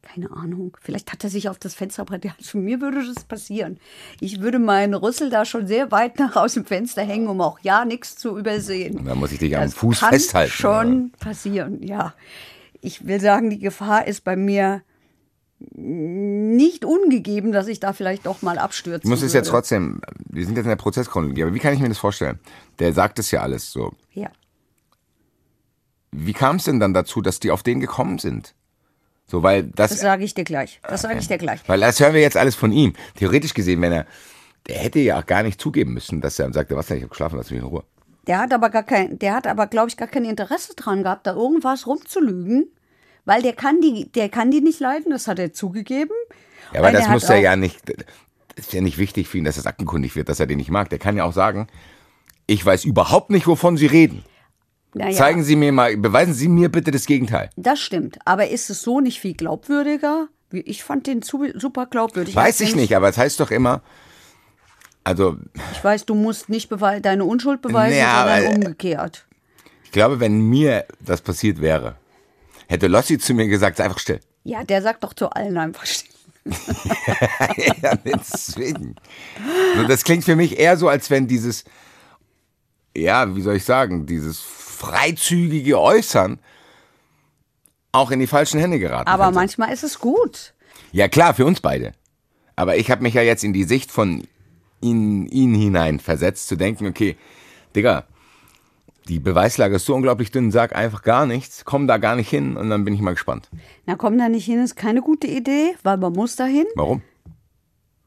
[0.00, 0.74] Keine Ahnung.
[0.80, 3.78] Vielleicht hat er sich auf das Fenster ja, Für mir würde das passieren.
[4.20, 7.58] Ich würde meinen Rüssel da schon sehr weit nach aus dem Fenster hängen, um auch
[7.60, 9.04] ja nichts zu übersehen.
[9.04, 10.52] Da muss ich dich am Das Fuß kann festhalten.
[10.52, 12.14] schon passieren, ja.
[12.80, 14.80] Ich will sagen, die Gefahr ist bei mir
[15.58, 19.38] nicht ungegeben, dass ich da vielleicht doch mal abstürzen Ich muss es würde.
[19.38, 22.38] jetzt trotzdem, wir sind jetzt in der Prozesschronologie, aber wie kann ich mir das vorstellen?
[22.78, 23.92] Der sagt es ja alles so.
[24.12, 24.30] Ja.
[26.12, 28.54] Wie kam es denn dann dazu, dass die auf den gekommen sind?
[29.26, 30.80] So, weil das, Das sage ich dir gleich.
[30.88, 31.60] Das sage ich dir gleich.
[31.66, 32.92] weil das hören wir jetzt alles von ihm.
[33.16, 34.06] Theoretisch gesehen, wenn er,
[34.68, 37.10] der hätte ja auch gar nicht zugeben müssen, dass er sagte, was denn, ich habe
[37.10, 37.82] geschlafen, lass mich in Ruhe.
[38.26, 41.26] Der hat aber gar kein, der hat aber, glaube ich, gar kein Interesse dran gehabt,
[41.26, 42.68] da irgendwas rumzulügen.
[43.26, 46.12] Weil der kann die, der kann die nicht leiden, das hat er zugegeben.
[46.72, 49.44] Ja, aber das er muss er ja nicht, das ist ja nicht wichtig für ihn,
[49.44, 50.88] dass es aktenkundig wird, dass er den nicht mag.
[50.90, 51.66] Der kann ja auch sagen,
[52.46, 54.24] ich weiß überhaupt nicht, wovon Sie reden.
[54.94, 57.50] Naja, Zeigen Sie mir mal, beweisen Sie mir bitte das Gegenteil.
[57.56, 58.18] Das stimmt.
[58.24, 60.28] Aber ist es so nicht viel glaubwürdiger?
[60.52, 62.34] Ich fand den super glaubwürdig.
[62.34, 63.82] Weiß ich nicht, aber es heißt doch immer,
[65.04, 65.36] also
[65.72, 66.70] Ich weiß, du musst nicht
[67.02, 69.26] deine Unschuld beweisen, Ja, sondern aber- umgekehrt.
[69.84, 71.96] ich glaube, wenn mir das passiert wäre,
[72.68, 74.20] hätte Lossi zu mir gesagt, sei einfach still.
[74.44, 76.12] Ja, der sagt doch zu allen einfach still.
[77.82, 78.94] ja, deswegen.
[79.76, 81.64] So, das klingt für mich eher so, als wenn dieses,
[82.96, 86.38] ja, wie soll ich sagen, dieses freizügige Äußern
[87.92, 89.38] auch in die falschen Hände geraten Aber könnte.
[89.40, 90.54] manchmal ist es gut.
[90.92, 91.92] Ja, klar, für uns beide.
[92.54, 94.26] Aber ich habe mich ja jetzt in die Sicht von
[94.80, 97.16] ihn, ihn hinein versetzt, zu denken, okay,
[97.74, 98.04] Digga,
[99.08, 102.56] die Beweislage ist so unglaublich dünn, sag einfach gar nichts, komm da gar nicht hin
[102.56, 103.48] und dann bin ich mal gespannt.
[103.86, 106.66] Na, komm da nicht hin, ist keine gute Idee, weil man muss dahin.
[106.74, 107.02] Warum?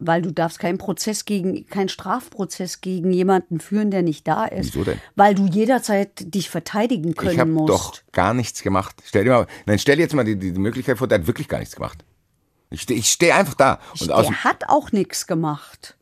[0.01, 4.73] Weil du darfst keinen Prozess gegen, keinen Strafprozess gegen jemanden führen, der nicht da ist.
[4.73, 4.99] Wieso denn?
[5.15, 7.69] Weil du jederzeit dich verteidigen können ich habe musst.
[7.69, 9.01] doch gar nichts gemacht.
[9.05, 11.49] Stell dir mal, nein, stell dir jetzt mal die, die Möglichkeit vor, der hat wirklich
[11.49, 12.05] gar nichts gemacht.
[12.69, 13.79] Ich stehe ich steh einfach da.
[13.99, 15.97] Und Der hat auch nichts gemacht.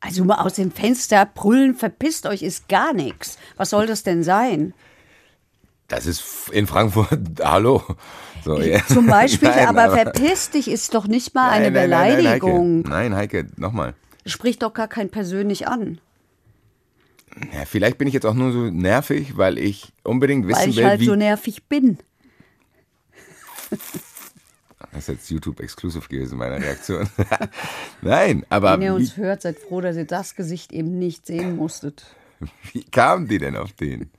[0.00, 3.38] Also mal aus dem Fenster brüllen, verpisst euch, ist gar nichts.
[3.56, 4.72] Was soll das denn sein?
[5.90, 7.82] das ist in Frankfurt, hallo.
[8.44, 8.84] So, ja.
[8.86, 12.80] Zum Beispiel, Nein, aber, verpiss dich ist doch nicht mal eine nein, nein, nein, Beleidigung.
[12.82, 13.94] Nein, Heike, Heike nochmal.
[14.24, 16.00] Spricht doch gar kein persönlich an.
[17.52, 20.76] Ja, vielleicht bin ich jetzt auch nur so nervig, weil ich unbedingt wissen Weil ich
[20.76, 21.06] will, halt wie.
[21.06, 21.98] so nervig bin.
[24.92, 27.08] Das ist jetzt YouTube-exclusive gewesen, meine Reaktion.
[28.02, 31.26] Nein, aber Wenn ihr wie, uns hört, seid froh, dass ihr das Gesicht eben nicht
[31.26, 32.04] sehen musstet.
[32.72, 34.10] wie kamen die denn auf den?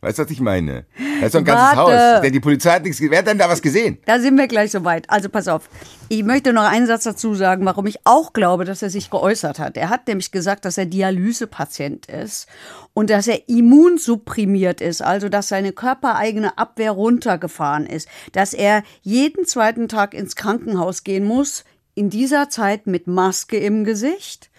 [0.00, 0.86] Weißt du, was ich meine?
[1.20, 2.14] Das ist doch ein ganzes Warte.
[2.16, 2.20] Haus.
[2.22, 2.98] Denn die Polizei hat nichts.
[3.00, 3.98] ge- Wer hat denn da was gesehen?
[4.06, 5.08] Da sind wir gleich soweit.
[5.10, 5.68] Also pass auf.
[6.08, 9.58] Ich möchte noch einen Satz dazu sagen, warum ich auch glaube, dass er sich geäußert
[9.58, 9.76] hat.
[9.76, 12.46] Er hat nämlich gesagt, dass er Dialysepatient ist
[12.94, 19.44] und dass er immunsupprimiert ist, also dass seine körpereigene Abwehr runtergefahren ist, dass er jeden
[19.46, 24.50] zweiten Tag ins Krankenhaus gehen muss, in dieser Zeit mit Maske im Gesicht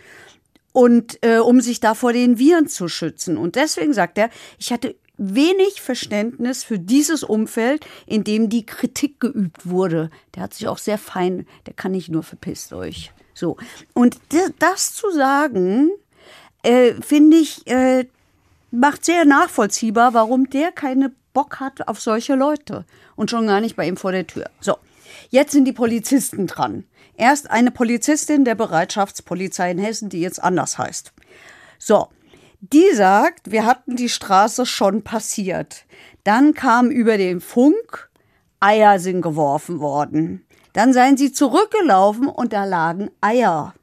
[0.74, 3.38] und äh, um sich da vor den Viren zu schützen.
[3.38, 9.20] Und deswegen sagt er, ich hatte wenig Verständnis für dieses Umfeld, in dem die Kritik
[9.20, 10.10] geübt wurde.
[10.34, 13.12] Der hat sich auch sehr fein, der kann nicht nur verpisst euch.
[13.34, 13.58] So.
[13.94, 14.18] Und
[14.60, 15.92] das zu sagen,
[16.64, 18.06] äh, finde ich, äh,
[18.72, 23.76] macht sehr nachvollziehbar, warum der keine Bock hat auf solche Leute und schon gar nicht
[23.76, 24.50] bei ihm vor der Tür.
[24.60, 24.78] So,
[25.30, 26.86] jetzt sind die Polizisten dran.
[27.18, 31.12] Erst eine Polizistin der Bereitschaftspolizei in Hessen, die jetzt anders heißt.
[31.78, 32.08] So,
[32.62, 35.86] die sagt, wir hatten die Straße schon passiert.
[36.24, 38.10] Dann kam über den Funk,
[38.60, 40.46] Eier sind geworfen worden.
[40.74, 43.74] Dann seien sie zurückgelaufen und da lagen Eier.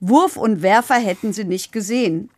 [0.00, 2.30] Wurf und Werfer hätten sie nicht gesehen.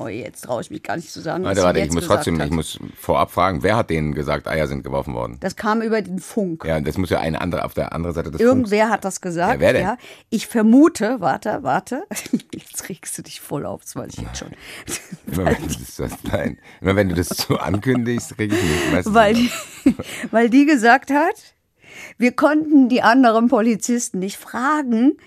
[0.00, 1.44] Oh, jetzt traue ich mich gar nicht zu sagen.
[1.44, 2.46] Warte, warte, ich muss trotzdem, hat.
[2.46, 5.36] ich muss vorab fragen, wer hat denen gesagt, Eier sind geworfen worden?
[5.40, 6.64] Das kam über den Funk.
[6.64, 8.50] Ja, das muss ja eine andere auf der anderen Seite des Funks.
[8.50, 9.54] Irgendwer hat das gesagt.
[9.54, 9.82] Ja, wer denn?
[9.82, 9.98] Ja.
[10.30, 12.04] Ich vermute, warte, warte.
[12.54, 14.48] Jetzt regst du dich voll auf, das weiß ich jetzt schon.
[15.26, 18.92] Immer wenn du das, nein, immer wenn du das so ankündigst, kriege ich.
[18.92, 19.50] Weißt du, weil, die,
[20.30, 21.54] weil die gesagt hat,
[22.16, 25.18] wir konnten die anderen Polizisten nicht fragen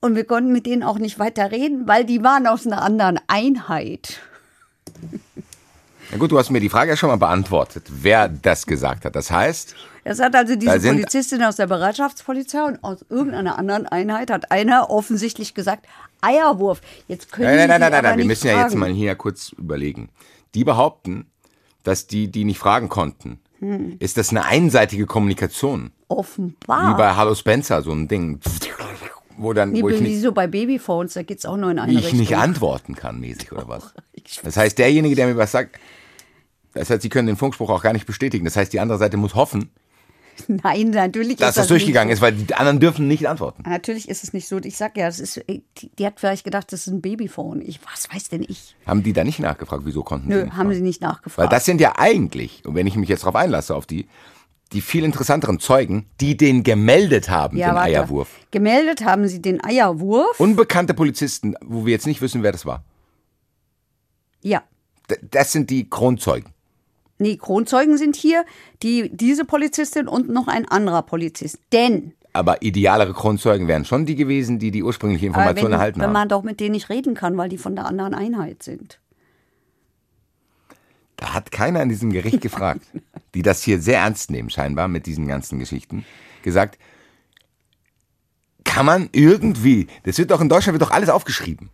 [0.00, 3.18] und wir konnten mit denen auch nicht weiter reden, weil die waren aus einer anderen
[3.26, 4.20] Einheit.
[6.10, 9.14] Na gut, du hast mir die Frage ja schon mal beantwortet, wer das gesagt hat.
[9.14, 14.30] Das heißt, Das hat also diese Polizistin aus der Bereitschaftspolizei und aus irgendeiner anderen Einheit
[14.30, 15.84] hat einer offensichtlich gesagt,
[16.22, 16.80] Eierwurf.
[17.08, 18.78] Jetzt können nein, nein, nein, nein, nein, nein, wir müssen ja jetzt fragen.
[18.80, 20.08] mal hier kurz überlegen.
[20.54, 21.26] Die behaupten,
[21.84, 23.96] dass die, die nicht fragen konnten, Hm.
[23.98, 25.90] ist das eine einseitige Kommunikation.
[26.06, 26.90] Offenbar.
[26.90, 28.38] Wie bei Hallo Spencer, so ein Ding,
[29.38, 31.78] wo dann, Nee, wo ich wie nicht, so bei Babyphones, da geht's auch nur in
[31.78, 32.18] eine ich Richtung.
[32.18, 33.94] nicht antworten kann, mäßig oder was.
[34.42, 35.78] Das heißt, derjenige, der mir was sagt,
[36.74, 38.44] das heißt, sie können den Funkspruch auch gar nicht bestätigen.
[38.44, 39.70] Das heißt, die andere Seite muss hoffen,
[40.46, 43.62] Nein, natürlich dass ist das das durchgegangen nicht ist, weil die anderen dürfen nicht antworten.
[43.64, 43.70] so.
[43.70, 44.58] Natürlich ist es nicht so.
[44.58, 45.62] Ich sag ja, es ist, die,
[45.98, 47.60] die hat vielleicht gedacht, das ist ein Babyphone.
[47.60, 48.76] Ich, was weiß denn ich?
[48.86, 50.74] Haben die da nicht nachgefragt, wieso konnten sie Nö, haben fragen?
[50.74, 51.38] sie nicht nachgefragt.
[51.50, 54.06] Weil das sind ja eigentlich, und wenn ich mich jetzt darauf einlasse, auf die,
[54.72, 57.88] die viel interessanteren Zeugen, die den gemeldet haben, ja, den warte.
[57.88, 58.28] Eierwurf.
[58.50, 60.38] Gemeldet haben sie den Eierwurf.
[60.38, 62.84] Unbekannte Polizisten, wo wir jetzt nicht wissen, wer das war.
[64.42, 64.62] ja.
[65.10, 66.52] D das sind die Kronzeugen.
[67.18, 68.44] Nee, Kronzeugen sind hier
[68.82, 71.58] die, diese Polizistin und noch ein anderer Polizist.
[71.72, 76.08] Denn Aber idealere Kronzeugen wären schon die gewesen, die die ursprüngliche Information wenn, erhalten wenn
[76.08, 76.12] haben.
[76.12, 79.00] man doch mit denen nicht reden kann, weil die von der anderen Einheit sind.
[81.18, 82.80] Da hat keiner in diesem Gericht gefragt,
[83.34, 86.06] die das hier sehr ernst nehmen, scheinbar, mit diesen ganzen Geschichten,
[86.42, 86.78] gesagt,
[88.64, 91.70] kann man irgendwie, das wird doch in Deutschland wird doch alles aufgeschrieben,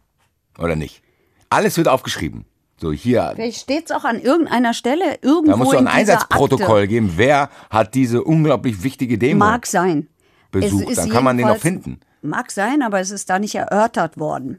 [0.59, 1.03] oder nicht?
[1.51, 2.47] Alles wird aufgeschrieben.
[2.77, 5.95] So hier, Vielleicht steht es auch an irgendeiner Stelle irgendwo da muss doch in ein
[5.95, 6.89] Einsatzprotokoll Akte.
[6.89, 10.09] geben, wer hat diese unglaublich wichtige Demo Mag sein.
[10.51, 12.01] besucht, dann kann man den noch finden.
[12.23, 14.59] Mag sein, aber es ist da nicht erörtert worden.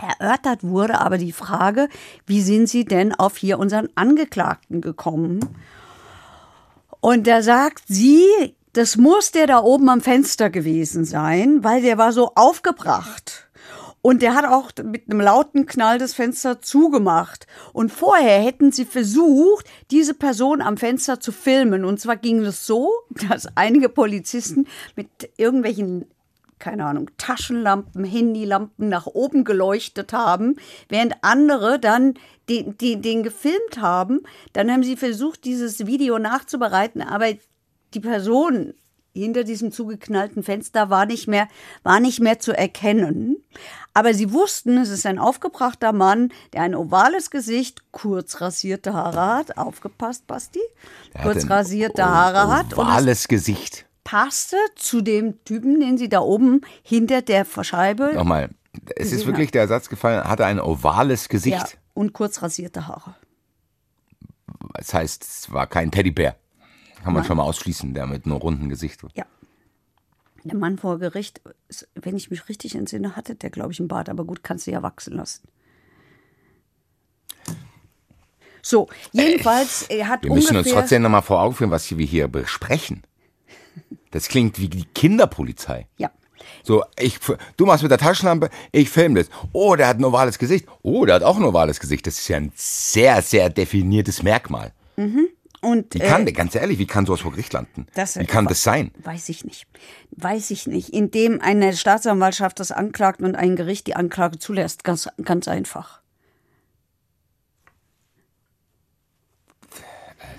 [0.00, 1.88] Erörtert wurde aber die Frage,
[2.26, 5.40] wie sind Sie denn auf hier unseren Angeklagten gekommen?
[7.00, 8.24] Und da sagt sie,
[8.72, 13.48] das muss der da oben am Fenster gewesen sein, weil der war so aufgebracht.
[14.02, 17.46] Und der hat auch mit einem lauten Knall das Fenster zugemacht.
[17.72, 21.84] Und vorher hätten sie versucht, diese Person am Fenster zu filmen.
[21.84, 22.90] Und zwar ging es so,
[23.28, 26.06] dass einige Polizisten mit irgendwelchen,
[26.62, 30.56] keine Ahnung, Taschenlampen, Handylampen nach oben geleuchtet haben,
[30.88, 32.14] während andere dann
[32.48, 34.20] den, den, den gefilmt haben.
[34.52, 37.26] Dann haben sie versucht, dieses Video nachzubereiten, aber
[37.94, 38.74] die Person
[39.12, 41.48] hinter diesem zugeknallten Fenster war nicht mehr,
[41.82, 43.42] war nicht mehr zu erkennen.
[43.92, 49.20] Aber sie wussten, es ist ein aufgebrachter Mann, der ein ovales Gesicht, kurz rasierte Haare
[49.20, 49.58] hat.
[49.58, 50.60] Aufgepasst, Basti.
[51.22, 52.78] Kurz rasierte Haare hat.
[52.78, 53.84] Ovales Gesicht.
[54.04, 58.12] Passte zu dem Typen, den sie da oben hinter der Scheibe.
[58.14, 58.50] Nochmal,
[58.96, 61.78] es ist wirklich der Satz gefallen, hatte ein ovales Ja, Gesicht.
[61.94, 63.14] und kurz rasierte Haare.
[64.74, 66.36] Das heißt, es war kein Teddybär.
[67.02, 69.02] Kann man schon mal ausschließen, der mit einem runden Gesicht.
[69.14, 69.24] Ja.
[70.44, 71.40] Der Mann vor Gericht,
[71.94, 74.70] wenn ich mich richtig entsinne, hatte der, glaube ich, einen Bart, aber gut, kannst du
[74.72, 75.46] ja wachsen lassen.
[78.62, 82.28] So, jedenfalls, er hat Wir müssen uns trotzdem nochmal vor Augen führen, was wir hier
[82.28, 83.02] besprechen.
[84.10, 85.86] Das klingt wie die Kinderpolizei.
[85.96, 86.10] Ja,
[86.64, 87.18] So, ich,
[87.56, 89.30] du machst mit der Taschenlampe, ich filme das.
[89.52, 90.66] Oh, der hat ein ovales Gesicht.
[90.82, 92.06] Oh, der hat auch ein ovales Gesicht.
[92.06, 94.72] Das ist ja ein sehr, sehr definiertes Merkmal.
[95.62, 97.86] und Wie kann äh, der, ganz ehrlich, wie kann sowas vor Gericht landen?
[97.94, 98.90] Das- wie kann das sein?
[99.02, 99.66] Weiß ich nicht.
[100.10, 100.90] Weiß ich nicht.
[100.90, 104.84] Indem eine Staatsanwaltschaft das anklagt und ein Gericht die Anklage zulässt.
[104.84, 106.01] Ganz, ganz einfach.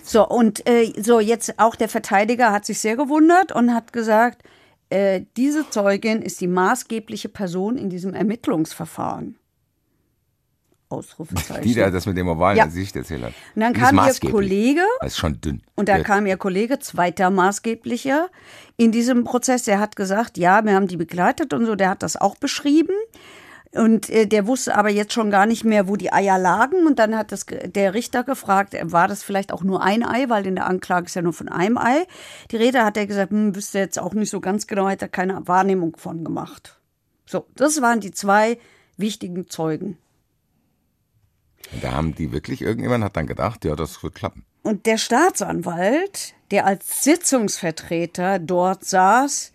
[0.03, 4.43] So, und äh, so jetzt auch der Verteidiger hat sich sehr gewundert und hat gesagt,
[4.89, 9.37] äh, diese Zeugin ist die maßgebliche Person in diesem Ermittlungsverfahren.
[10.89, 11.63] Ausrufezeichen.
[11.67, 12.65] Die, der das mit dem ovalen Ja.
[12.65, 13.33] Gesicht erzählt hat.
[13.55, 14.31] Und dann kam ihr.
[14.31, 15.63] Kollege Das ist schon dünn.
[15.75, 18.29] und da Der- kam ihr Kollege, zweiter Maßgeblicher,
[18.77, 22.03] in diesem Prozess, der hat gesagt, ja, wir haben die begleitet und so, der hat
[22.03, 22.93] das auch beschrieben.
[23.73, 26.85] Und äh, der wusste aber jetzt schon gar nicht mehr, wo die Eier lagen.
[26.85, 30.29] Und dann hat das, der Richter gefragt, äh, war das vielleicht auch nur ein Ei,
[30.29, 32.05] weil in der Anklage ist ja nur von einem Ei.
[32.51, 35.09] Die Rede hat er gesagt, hm, wüsste jetzt auch nicht so ganz genau, hätte er
[35.09, 36.79] keine Wahrnehmung von gemacht.
[37.25, 38.59] So, das waren die zwei
[38.97, 39.97] wichtigen Zeugen.
[41.81, 44.45] Da haben die wirklich, irgendjemand hat dann gedacht, ja, das wird klappen.
[44.61, 49.52] Und der Staatsanwalt, der als Sitzungsvertreter dort saß,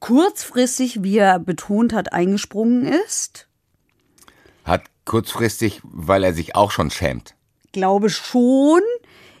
[0.00, 3.48] kurzfristig, wie er betont hat, eingesprungen ist.
[4.64, 7.34] Hat kurzfristig, weil er sich auch schon schämt.
[7.72, 8.80] Glaube schon.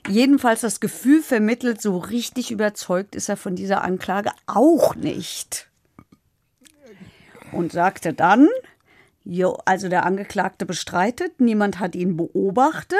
[0.06, 5.70] Jedenfalls das Gefühl vermittelt, so richtig überzeugt ist er von dieser Anklage auch nicht.
[7.52, 8.48] Und sagte dann,
[9.26, 12.98] Jo, also der Angeklagte bestreitet, niemand hat ihn beobachtet.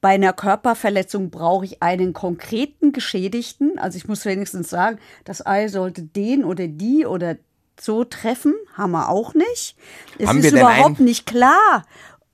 [0.00, 3.78] Bei einer Körperverletzung brauche ich einen konkreten Geschädigten.
[3.78, 7.36] Also ich muss wenigstens sagen, das Ei sollte den oder die oder
[7.78, 9.76] so treffen, haben wir auch nicht.
[10.18, 11.84] Es Haben ist überhaupt nicht klar,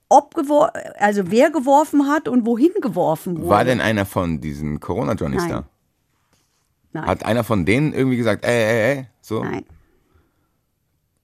[0.08, 0.34] ob
[0.98, 3.50] also wer geworfen hat und wohin geworfen wurde.
[3.50, 5.50] War denn einer von diesen Corona-Johnnies Nein.
[5.50, 5.68] da?
[6.92, 7.06] Nein.
[7.06, 9.44] Hat einer von denen irgendwie gesagt, ey, ey, ey, so?
[9.44, 9.66] Nein.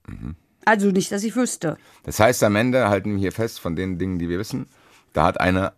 [0.06, 0.36] Mhm.
[0.64, 1.76] Also nicht, dass ich wüsste.
[2.04, 4.66] Das heißt, am Ende halten wir hier fest von den Dingen, die wir wissen.
[5.12, 5.72] Da hat eine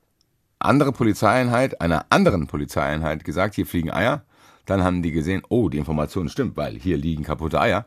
[0.59, 4.25] andere Polizeieinheit einer anderen Polizeieinheit gesagt, hier fliegen Eier.
[4.67, 7.87] Dann haben die gesehen, oh, die Information stimmt, weil hier liegen kaputte Eier.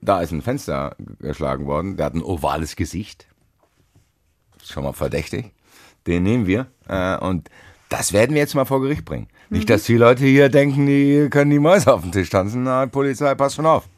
[0.00, 3.26] Da ist ein Fenster geschlagen worden, der hat ein ovales Gesicht.
[4.62, 5.52] Schon mal verdächtig.
[6.06, 7.50] Den nehmen wir äh, und
[7.88, 9.28] das werden wir jetzt mal vor Gericht bringen.
[9.50, 12.64] Nicht, dass die Leute hier denken, die können die Mäuse auf den Tisch tanzen.
[12.64, 13.88] Na, Polizei, passt schon auf.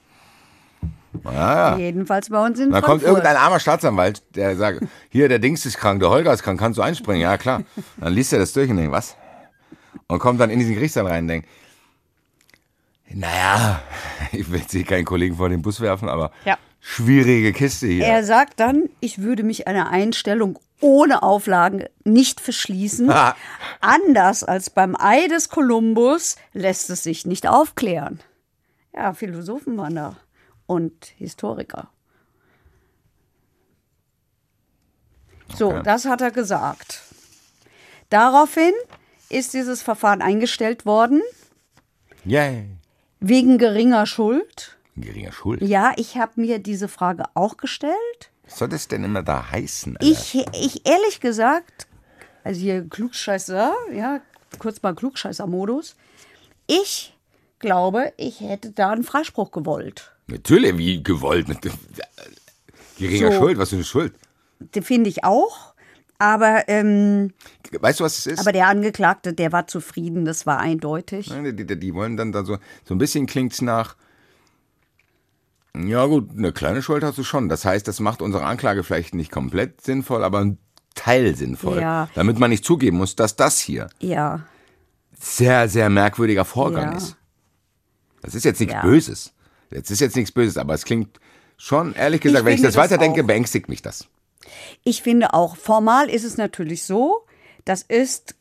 [1.25, 1.77] Ja, ja.
[1.79, 2.91] Jedenfalls bei uns in Da Frankfurt.
[2.91, 6.59] kommt irgendein armer Staatsanwalt, der sagt, hier, der Dings ist krank, der Holger ist krank,
[6.61, 7.23] kannst du einspringen?
[7.23, 7.63] Ja, klar.
[7.97, 9.17] Dann liest er das durch und denkt, was?
[10.09, 11.49] Und kommt dann in diesen Gerichtssaal rein und denkt,
[13.09, 13.81] naja,
[14.33, 16.59] ich will jetzt hier keinen Kollegen vor den Bus werfen, aber Ja.
[16.81, 18.05] schwierige Kiste hier.
[18.07, 23.13] Er sagt dann, ich würde mich einer Einstellung ohne Auflagen nicht verschließen.
[23.13, 23.35] Ha.
[23.81, 28.21] Anders als beim Ei des Kolumbus lässt es sich nicht aufklären.
[28.95, 30.17] Ja, Philosophen waren da
[30.67, 31.89] und Historiker.
[35.55, 35.83] So, Okay.
[35.85, 37.03] das hat er gesagt.
[38.11, 38.73] Daraufhin
[39.29, 41.23] ist dieses Verfahren eingestellt worden
[42.25, 42.67] Yay.
[43.21, 44.77] wegen geringer Schuld.
[44.97, 45.63] Geringer Schuld.
[45.63, 48.31] Ja, ich habe mir diese Frage auch gestellt.
[48.45, 49.97] Was soll das denn immer da heißen?
[49.97, 50.11] Alter?
[50.11, 51.87] Ich, ich ehrlich gesagt,
[52.45, 54.21] also hier Klugscheißer, ja,
[54.59, 55.97] kurz mal Klugscheißer-Modus.
[56.69, 57.17] Ich
[57.59, 60.13] glaube, ich hätte da einen Freispruch gewollt.
[60.29, 61.49] Natürlich, wie gewollt.
[61.49, 61.59] Mit,
[62.99, 63.39] geringer So.
[63.39, 64.15] Schuld, was für eine Schuld?
[64.59, 65.75] Den finde ich auch.
[66.19, 67.33] Aber, ähm,
[67.79, 68.39] Weißt du, was es ist?
[68.41, 71.29] aber der Angeklagte, der war zufrieden, das war eindeutig.
[71.29, 73.97] Nein, Die, die, die wollen dann da so, so ein bisschen klingt's nach.
[75.79, 77.51] Ja gut, eine kleine Schuld hast du schon.
[77.51, 80.57] Das heißt, das macht unsere Anklage vielleicht nicht komplett sinnvoll, aber ein
[80.95, 81.81] Teil sinnvoll.
[81.81, 82.09] Ja.
[82.15, 84.41] Damit man nicht zugeben muss, dass das hier Ja,
[85.21, 86.97] sehr, sehr merkwürdiger Vorgang Ja.
[86.97, 87.17] ist.
[88.23, 88.75] Das ist jetzt nichts.
[88.81, 89.35] Böses.
[89.71, 91.21] Das ist jetzt nichts Böses, aber es klingt
[91.57, 93.27] schon, ehrlich gesagt, wenn ich das das weiterdenke, auch.
[93.27, 94.09] beängstigt mich das.
[94.85, 97.25] ich finde auch, formal ist es natürlich so,
[97.65, 98.37] das ist,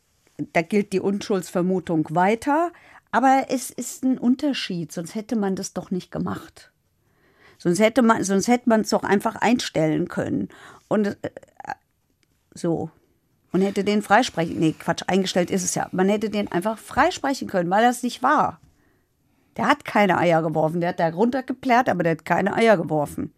[0.52, 2.72] da gilt die Unschuldsvermutung weiter,
[3.10, 6.70] aber es ist ein Unterschied, sonst hätte man das doch nicht gemacht.
[7.58, 10.48] Sonst hätte man, sonst hätte man es doch einfach einstellen können.
[10.88, 11.16] Und äh,
[12.54, 12.90] so.
[13.52, 14.58] Und hätte den freisprechen.
[14.58, 15.88] Nee, Quatsch, eingestellt ist es ja.
[15.92, 18.60] Man hätte den einfach freisprechen können, weil das nicht war.
[19.56, 20.80] Der hat keine Eier geworfen.
[20.80, 23.32] Der hat da runtergeplärt, aber der hat keine Eier geworfen.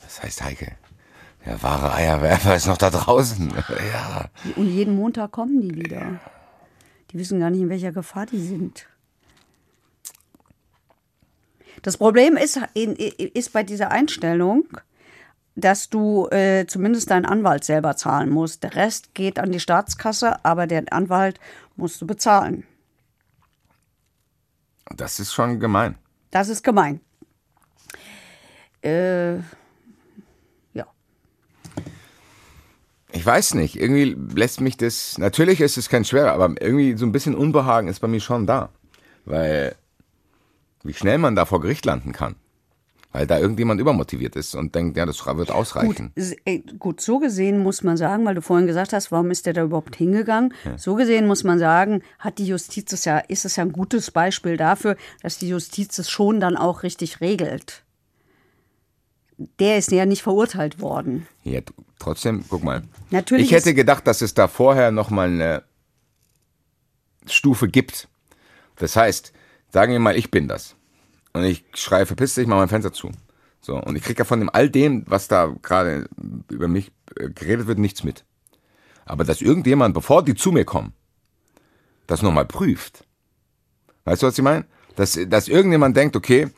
[0.00, 0.72] Das heißt, Heike,
[1.44, 3.52] der wahre Eierwerfer ist noch da draußen.
[3.92, 4.26] ja.
[4.56, 6.20] Und jeden Montag kommen die wieder.
[7.10, 8.86] Die wissen gar nicht, in welcher Gefahr die sind.
[11.82, 14.64] Das Problem ist, ist bei dieser Einstellung,
[15.54, 18.62] dass du äh, zumindest deinen Anwalt selber zahlen musst.
[18.62, 21.40] Der Rest geht an die Staatskasse, aber den Anwalt
[21.76, 22.64] musst du bezahlen.
[24.94, 25.96] Das ist schon gemein.
[26.30, 27.00] Das ist gemein.
[28.82, 29.36] Äh,
[30.72, 30.86] ja.
[33.12, 37.06] Ich weiß nicht, irgendwie lässt mich das, natürlich ist es kein schwerer, aber irgendwie so
[37.06, 38.70] ein bisschen Unbehagen ist bei mir schon da.
[39.24, 39.76] Weil,
[40.82, 42.36] wie schnell man da vor Gericht landen kann.
[43.10, 46.12] Weil da irgendjemand übermotiviert ist und denkt, ja, das wird Gut, ausreichen.
[46.14, 49.46] s- äh, gut, so gesehen muss man sagen, weil du vorhin gesagt hast, warum ist
[49.46, 50.52] der da überhaupt hingegangen?
[50.76, 54.10] So gesehen muss man sagen, hat die Justiz es ja, ist es ja ein gutes
[54.10, 57.82] Beispiel dafür, dass die Justiz es schon dann auch richtig regelt.
[59.58, 61.26] Der ist ja nicht verurteilt worden.
[61.44, 61.60] Ja,
[61.98, 62.82] trotzdem, guck mal.
[63.10, 65.62] Natürlich ich hätte gedacht, dass es da vorher nochmal eine
[67.26, 68.08] Stufe gibt.
[68.76, 69.32] Das heißt,
[69.70, 70.74] sagen wir mal, ich bin das.
[71.38, 73.10] Und ich schreie, verpiss dich, mach mein Fenster zu.
[73.60, 76.08] So, und ich kriege ja von dem all dem, was da gerade
[76.50, 78.24] über mich äh, geredet wird, nichts mit.
[79.04, 80.92] Aber dass irgendjemand, bevor die zu mir kommen,
[82.06, 83.04] das nochmal prüft.
[84.04, 84.64] Weißt du, was ich meine?
[84.96, 86.48] Dass, dass irgendjemand denkt, okay,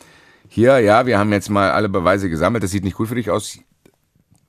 [0.48, 3.30] hier, ja, wir haben jetzt mal alle Beweise gesammelt, das sieht nicht gut für dich
[3.30, 3.58] aus.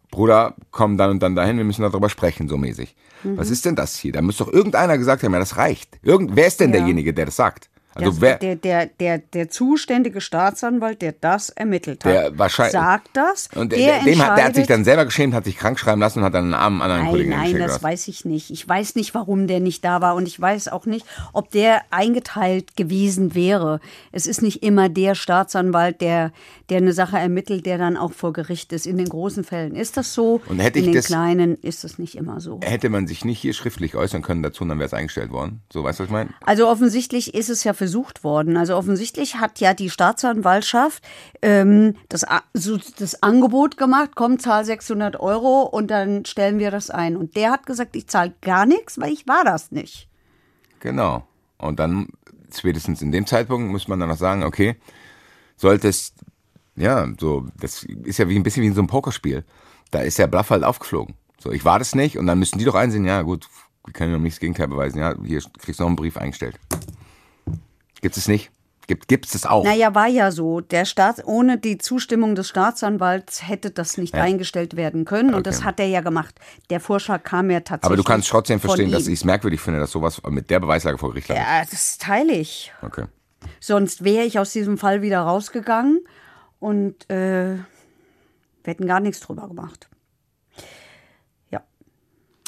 [0.09, 2.95] Bruder, komm dann und dann dahin, wir müssen darüber sprechen, so mäßig.
[3.23, 4.11] Was ist denn das hier?
[4.11, 5.99] Da muss doch irgendeiner gesagt haben, ja, das reicht.
[6.01, 6.79] Irgend, wer ist denn Ja.
[6.79, 7.69] derjenige, der das sagt?
[7.93, 12.71] Also Das- wer, der, der, der, der zuständige Staatsanwalt, der das ermittelt hat, Der wahrscheinlich-
[12.71, 13.49] sagt das.
[13.55, 16.19] und der, dem hat, der hat sich dann selber geschämt, hat sich krank schreiben lassen
[16.19, 17.61] und hat dann einen armen anderen Nein, Kollegen nein, geschickt.
[17.61, 18.49] das weiß ich nicht.
[18.51, 21.81] Ich weiß nicht, warum der nicht da war und ich weiß auch nicht, ob der
[21.91, 23.79] eingeteilt gewesen wäre.
[24.11, 26.31] Es ist nicht immer der Staatsanwalt, der,
[26.69, 28.85] der eine Sache ermittelt, der dann auch vor Gericht ist.
[28.87, 30.41] In den großen Fällen ist das so.
[30.47, 32.59] Und hätte In ich den das- kleinen ist das nicht immer so.
[32.63, 35.61] Hätte man sich nicht hier schriftlich äußern können dazu, dann wäre es eingestellt worden.
[35.71, 36.29] So, weißt du, was ich meine?
[36.45, 38.57] Also offensichtlich ist es ja versucht worden.
[38.57, 41.03] Also offensichtlich hat ja die Staatsanwaltschaft
[41.41, 42.23] ähm, das,
[42.53, 47.17] so das Angebot gemacht, komm, zahl 600 Euro und dann stellen wir das ein.
[47.17, 50.07] Und der hat gesagt, ich zahle gar nichts, weil ich war das nicht.
[50.79, 51.27] Genau.
[51.57, 52.09] Und dann,
[52.53, 54.75] spätestens in dem Zeitpunkt, muss man dann noch sagen, okay,
[55.57, 56.13] sollte es,
[56.75, 59.43] ja, so, das ist ja wie ein bisschen wie in so einem Pokerspiel.
[59.89, 61.15] Da ist der Bluff halt aufgeflogen.
[61.39, 63.47] So, ich war das nicht und dann müssen die doch einsehen, ja gut,
[63.85, 66.59] wir können ja nicht das Gegenteil beweisen, ja, hier kriegst du noch einen Brief eingestellt.
[68.01, 68.51] Gibt es nicht?
[68.87, 69.63] Gibt es auch?
[69.63, 70.59] Naja, war ja so.
[70.59, 74.23] Der Staat, ohne die Zustimmung des Staatsanwalts hätte das nicht Ja.
[74.23, 75.33] eingestellt werden können.
[75.33, 75.65] Und das Okay.
[75.65, 76.35] hat er ja gemacht.
[76.69, 77.85] Der Vorschlag kam ja tatsächlich.
[77.85, 80.97] Aber du kannst trotzdem verstehen, dass ich es merkwürdig finde, dass sowas mit der Beweislage
[80.97, 81.45] vor Gericht landet.
[81.47, 82.73] Ja, das teile ich.
[82.81, 83.05] Okay.
[83.61, 86.03] Sonst wäre ich aus diesem Fall wieder rausgegangen
[86.59, 87.65] und äh, wir
[88.65, 89.89] hätten gar nichts drüber gemacht.
[91.49, 91.61] Ja,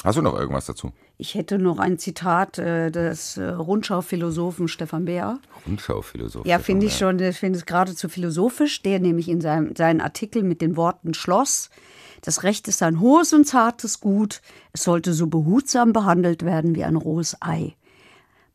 [0.04, 0.92] Hast du noch irgendwas dazu?
[1.16, 5.38] Ich hätte noch ein Zitat äh, des äh, Rundschau-Philosophen Stefan Beer.
[5.66, 6.44] Rundschau-Philosoph.
[6.44, 10.42] Ja, finde ich schon, ich finde es geradezu philosophisch, der nämlich in seinem seinen Artikel
[10.42, 11.70] mit den Worten schloss,
[12.24, 14.40] das Recht ist ein hohes und zartes Gut,
[14.72, 17.76] es sollte so behutsam behandelt werden wie ein rohes Ei.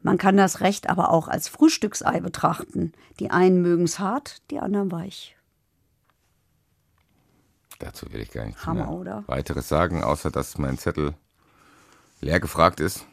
[0.02, 2.94] Man kann das Recht aber auch als Frühstücksei betrachten.
[3.20, 5.36] Die einen mögen es hart, die anderen weich.
[7.78, 9.24] Dazu will ich gar nichts Hammer, mehr oder?
[9.28, 11.14] weiteres sagen, außer dass mein Zettel
[12.22, 13.06] leer gefragt ist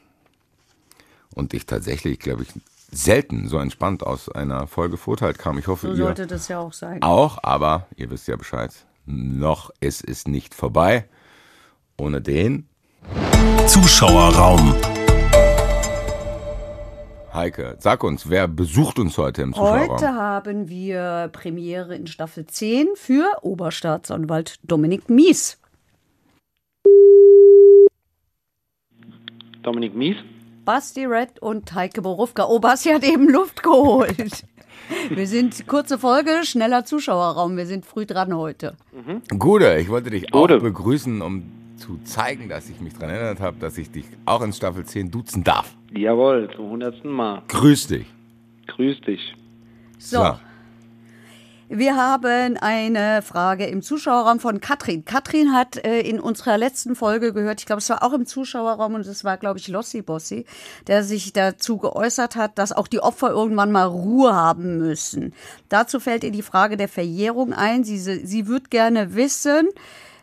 [1.34, 2.48] und ich tatsächlich, glaube ich,
[2.90, 5.58] selten so entspannt aus einer Folge verurteilt kam.
[5.58, 7.02] Ich hoffe, So ihr sollte das ja auch sein.
[7.02, 8.72] auch, aber ihr wisst ja Bescheid.
[9.04, 11.08] Noch ist es nicht vorbei.
[11.98, 12.68] Ohne den,
[13.66, 14.74] Zuschauerraum.
[17.32, 19.88] Heike, sag uns, wer besucht uns heute im Zuschauerraum?
[19.90, 25.58] Heute haben wir Premiere in Staffel 10 für Oberstaatsanwalt Dominik Mies.
[29.66, 30.16] Dominik Mies.
[30.64, 32.46] Basti Red und Heike Borufka.
[32.48, 34.44] Oh, Basti hat eben Luft geholt.
[35.10, 37.56] Wir sind kurze Folge, schneller Zuschauerraum.
[37.56, 38.76] Wir sind früh dran heute.
[39.36, 40.58] Gude, ich wollte dich Gude.
[40.58, 44.42] auch begrüßen, um zu zeigen, dass ich mich daran erinnert habe, dass ich dich auch
[44.42, 45.74] in Staffel 10 duzen darf.
[45.92, 47.42] Jawohl, zum hundertsten Mal.
[47.48, 48.06] Grüß dich.
[48.68, 49.34] Grüß dich.
[49.98, 50.36] So,
[51.68, 55.04] wir haben eine Frage im Zuschauerraum von Katrin.
[55.04, 58.94] Katrin hat äh, in unserer letzten Folge gehört, ich glaube, es war auch im Zuschauerraum
[58.94, 60.44] und es war, glaube ich, Lossi Bossi,
[60.86, 65.34] der sich dazu geäußert hat, dass auch die Opfer irgendwann mal Ruhe haben müssen.
[65.68, 67.82] Dazu fällt ihr die Frage der Verjährung ein.
[67.82, 69.68] Sie, sie wird gerne wissen,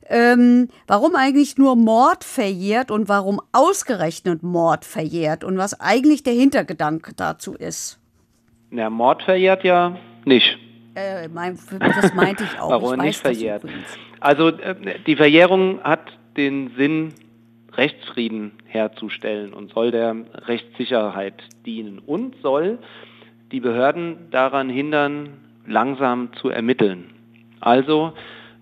[0.07, 6.33] ähm, warum eigentlich nur Mord verjährt und warum ausgerechnet Mord verjährt und was eigentlich der
[6.33, 7.99] Hintergedanke dazu ist.
[8.71, 10.62] Der Mord verjährt ja nicht.
[10.95, 12.69] Äh, mein, das meinte ich auch.
[12.81, 13.63] Warum ich nicht verjährt.
[14.19, 14.75] Also äh,
[15.05, 17.13] die Verjährung hat den Sinn,
[17.73, 20.15] Rechtsfrieden herzustellen und soll der
[20.45, 22.77] Rechtssicherheit dienen und soll
[23.51, 25.29] die Behörden daran hindern,
[25.65, 27.11] langsam zu ermitteln.
[27.61, 28.13] Also,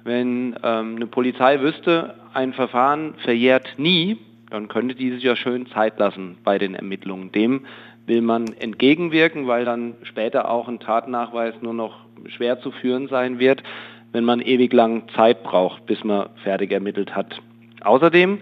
[0.03, 4.17] wenn ähm, eine Polizei wüsste, ein Verfahren verjährt nie,
[4.49, 7.31] dann könnte die sich ja schön Zeit lassen bei den Ermittlungen.
[7.31, 7.65] Dem
[8.05, 13.39] will man entgegenwirken, weil dann später auch ein Tatnachweis nur noch schwer zu führen sein
[13.39, 13.63] wird,
[14.11, 17.41] wenn man ewig lang Zeit braucht, bis man fertig ermittelt hat.
[17.81, 18.39] Außerdem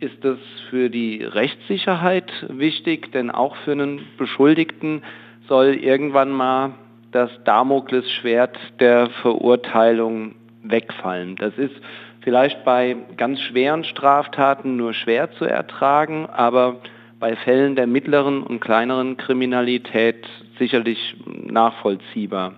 [0.00, 0.38] ist es
[0.70, 5.02] für die Rechtssicherheit wichtig, denn auch für einen Beschuldigten
[5.48, 6.72] soll irgendwann mal
[7.12, 11.36] das Damoklesschwert der Verurteilung wegfallen.
[11.36, 11.74] Das ist
[12.20, 16.76] vielleicht bei ganz schweren Straftaten nur schwer zu ertragen, aber
[17.18, 20.26] bei Fällen der mittleren und kleineren Kriminalität
[20.58, 22.54] sicherlich nachvollziehbar.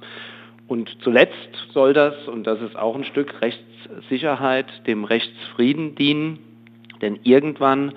[0.73, 6.39] Und zuletzt soll das, und das ist auch ein Stück Rechtssicherheit, dem Rechtsfrieden dienen,
[7.03, 7.93] denn irgendwann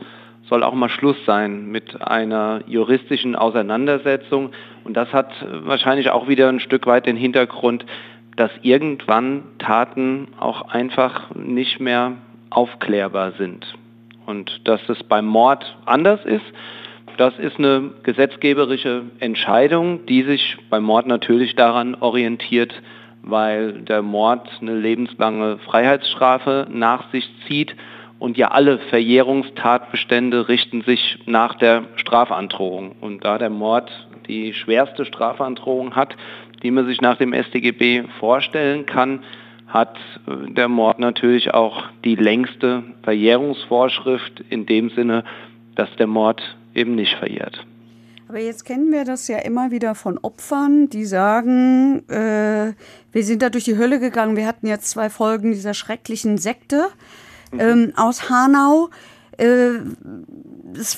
[0.50, 4.52] soll auch mal Schluss sein mit einer juristischen Auseinandersetzung.
[4.84, 5.32] Und das hat
[5.64, 7.86] wahrscheinlich auch wieder ein Stück weit den Hintergrund,
[8.36, 12.18] dass irgendwann Taten auch einfach nicht mehr
[12.50, 13.66] aufklärbar sind.
[14.26, 16.44] Und dass es beim Mord anders ist,
[17.18, 22.74] das ist eine gesetzgeberische Entscheidung, die sich beim Mord natürlich daran orientiert,
[23.22, 27.76] weil der Mord eine lebenslange Freiheitsstrafe nach sich zieht
[28.18, 32.96] Und ja, alle Verjährungstatbestände richten sich nach der Strafandrohung.
[33.02, 33.92] Und da der Mord
[34.28, 36.16] die schwerste Strafandrohung hat,
[36.64, 39.24] die man sich nach dem StGB vorstellen kann,
[39.68, 39.98] hat
[40.28, 45.24] äh, der Mord natürlich auch die längste Verjährungsvorschrift in dem Sinne,
[45.76, 46.42] dass der Mord
[46.76, 47.66] eben nicht verjährt.
[48.28, 52.74] Aber jetzt kennen wir das ja immer wieder von Opfern, die sagen, äh,
[53.12, 54.36] wir sind da durch die Hölle gegangen.
[54.36, 56.88] Wir hatten jetzt zwei Folgen dieser schrecklichen Sekte
[57.52, 57.60] mhm.
[57.60, 58.90] ähm, aus Hanau.
[59.38, 59.80] Äh,
[60.74, 60.98] das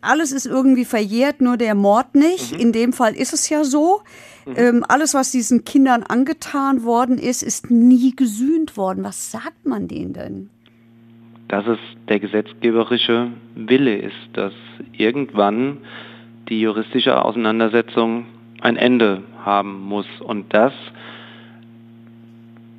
[0.00, 2.52] alles ist irgendwie verjährt, nur der Mord nicht.
[2.52, 2.58] Mhm.
[2.58, 4.02] In dem Fall ist es ja so.
[4.46, 4.54] Mhm.
[4.56, 9.04] Ähm, alles, was diesen Kindern angetan worden ist, ist nie gesühnt worden.
[9.04, 10.50] Was sagt man denen denn?
[11.48, 11.78] Dass es
[12.08, 14.52] der gesetzgeberische Wille ist, dass
[14.92, 15.78] irgendwann
[16.48, 18.26] die juristische Auseinandersetzung
[18.60, 20.06] ein Ende haben muss.
[20.20, 20.72] Und dass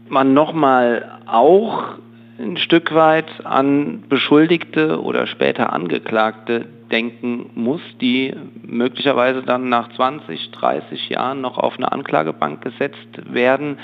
[0.09, 1.83] man nochmal auch
[2.39, 10.51] ein Stück weit an Beschuldigte oder später Angeklagte denken muss, die möglicherweise dann nach 20,
[10.51, 13.79] 30 Jahren noch auf eine Anklagebank gesetzt werden,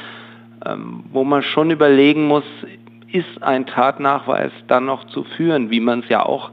[0.66, 2.46] ähm, wo man schon überlegen muss,
[3.14, 6.52] ist ein Tatnachweis dann noch zu führen, wie man es ja auch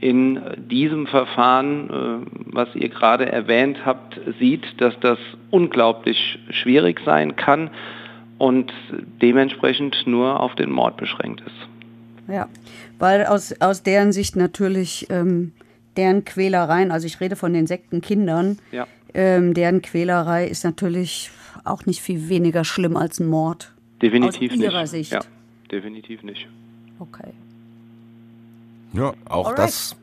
[0.00, 5.18] in diesem Verfahren, äh, was ihr gerade erwähnt habt, sieht, dass das
[5.50, 7.70] unglaublich schwierig sein kann
[8.38, 8.72] und
[9.22, 12.34] dementsprechend nur auf den Mord beschränkt ist.
[12.34, 12.48] Ja,
[12.98, 15.52] weil aus, aus deren Sicht natürlich ähm,
[15.96, 18.86] deren Quälereien, also ich rede von den Sektenkindern, ja.
[19.14, 21.30] ähm, deren Quälerei ist natürlich
[21.64, 23.72] auch nicht viel weniger schlimm als ein Mord.
[24.00, 24.90] Definitiv aus ihrer nicht.
[24.90, 25.12] Sicht.
[25.12, 25.20] Ja,
[25.72, 26.48] definitiv nicht.
[26.98, 27.32] Okay.
[28.92, 29.58] Ja, auch Alright.
[29.58, 29.96] das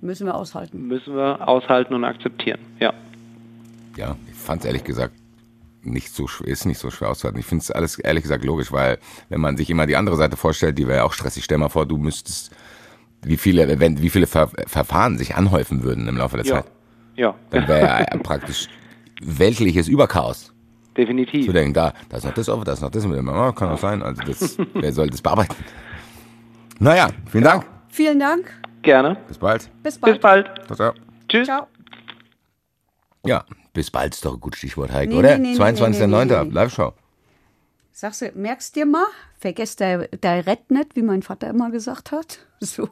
[0.00, 0.86] müssen wir aushalten.
[0.86, 2.92] Müssen wir aushalten und akzeptieren, ja.
[3.96, 5.14] Ja, ich fand es ehrlich gesagt
[5.82, 7.38] nicht so ist nicht so schwer auszuhalten.
[7.38, 8.98] Ich finde es alles ehrlich gesagt logisch, weil
[9.28, 11.44] wenn man sich immer die andere Seite vorstellt, die wäre ja auch stressig.
[11.44, 12.54] Stell mal vor, du müsstest
[13.22, 16.54] wie viele wenn, wie viele Ver Verfahren sich anhäufen würden im Laufe der ja.
[16.54, 16.64] Zeit.
[17.16, 17.34] Ja.
[17.50, 18.68] Dann wäre ja praktisch
[19.22, 20.53] weltliches Überchaos.
[20.96, 21.46] Definitiv.
[21.46, 23.52] Zu denken, da, da ist noch das offen, da ist noch das mit dem, oh,
[23.52, 24.02] kann auch sein.
[24.02, 25.54] Also das, wer soll das bearbeiten?
[26.78, 27.66] Naja, vielen Dank.
[27.88, 28.52] Vielen Dank.
[28.82, 29.16] Gerne.
[29.26, 29.70] Bis bald.
[29.82, 30.14] Bis bald.
[30.14, 30.66] Bis bald.
[30.66, 30.92] Ciao, ciao.
[31.28, 31.46] Tschüss.
[31.46, 31.66] Ciao.
[33.26, 35.38] Ja, bis bald ist doch ein gutes Stichwort, Heike, nee, oder?
[35.38, 36.24] Nee, nee, 22.09.
[36.24, 36.92] Nee, nee, Live-Show.
[37.96, 39.06] Sagst du, merkst dir mal,
[39.38, 42.40] vergesst der, der Rett nicht, wie mein Vater immer gesagt hat.
[42.60, 42.88] So.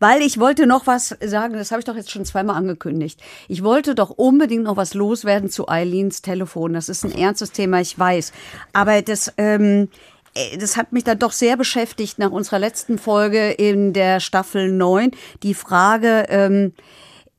[0.00, 3.18] Weil ich wollte noch was sagen, das habe ich doch jetzt schon zweimal angekündigt.
[3.48, 6.74] Ich wollte doch unbedingt noch was loswerden zu Eileens Telefon.
[6.74, 8.32] Das ist ein ernstes Thema, ich weiß.
[8.74, 9.88] Aber das, ähm,
[10.34, 14.70] äh, das hat mich dann doch sehr beschäftigt nach unserer letzten Folge in der Staffel
[14.70, 15.12] 9.
[15.42, 16.74] Die Frage, ähm,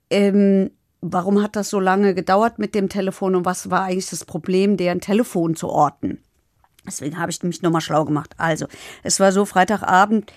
[0.10, 0.72] ähm,
[1.02, 4.76] warum hat das so lange gedauert mit dem Telefon und was war eigentlich das Problem,
[4.76, 6.24] deren Telefon zu orten?
[6.86, 8.36] Deswegen habe ich mich nochmal schlau gemacht.
[8.38, 8.68] Also,
[9.04, 10.32] es war so, Freitagabend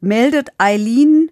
[0.00, 1.30] meldet Eileen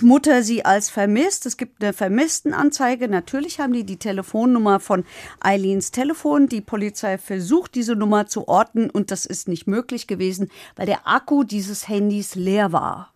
[0.00, 1.44] Mutter sie als vermisst.
[1.44, 3.08] Es gibt eine Vermisstenanzeige.
[3.08, 5.04] Natürlich haben die die Telefonnummer von
[5.40, 6.48] Eileens Telefon.
[6.48, 11.06] Die Polizei versucht, diese Nummer zu orten und das ist nicht möglich gewesen, weil der
[11.06, 13.12] Akku dieses Handys leer war.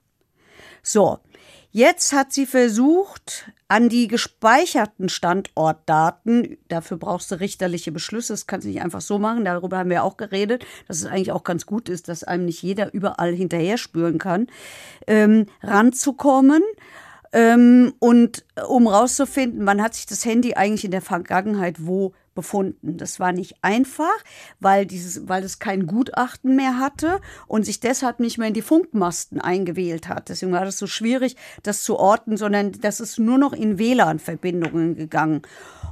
[0.82, 1.18] So,
[1.72, 8.64] Jetzt hat sie versucht, an die gespeicherten Standortdaten, dafür brauchst du richterliche Beschlüsse, das kannst
[8.64, 11.66] du nicht einfach so machen, darüber haben wir auch geredet, dass es eigentlich auch ganz
[11.66, 14.48] gut ist, dass einem nicht jeder überall hinterher spüren kann,
[15.06, 16.62] ähm, ranzukommen.
[17.32, 22.96] Ähm, und um rauszufinden, wann hat sich das Handy eigentlich in der Vergangenheit wo befunden.
[22.96, 24.16] Das war nicht einfach,
[24.60, 28.62] weil dieses, weil es kein Gutachten mehr hatte und sich deshalb nicht mehr in die
[28.62, 30.28] Funkmasten eingewählt hat.
[30.28, 34.96] Deswegen war das so schwierig, das zu orten, sondern das ist nur noch in WLAN-Verbindungen
[34.96, 35.42] gegangen.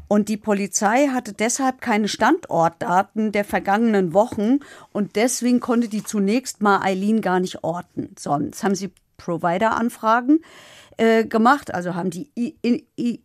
[0.09, 4.61] Und die Polizei hatte deshalb keine Standortdaten der vergangenen Wochen
[4.91, 8.15] und deswegen konnte die zunächst mal Eileen gar nicht orten.
[8.19, 10.41] Sonst haben sie Provider-Anfragen
[10.97, 13.21] äh, gemacht, also haben die I, I,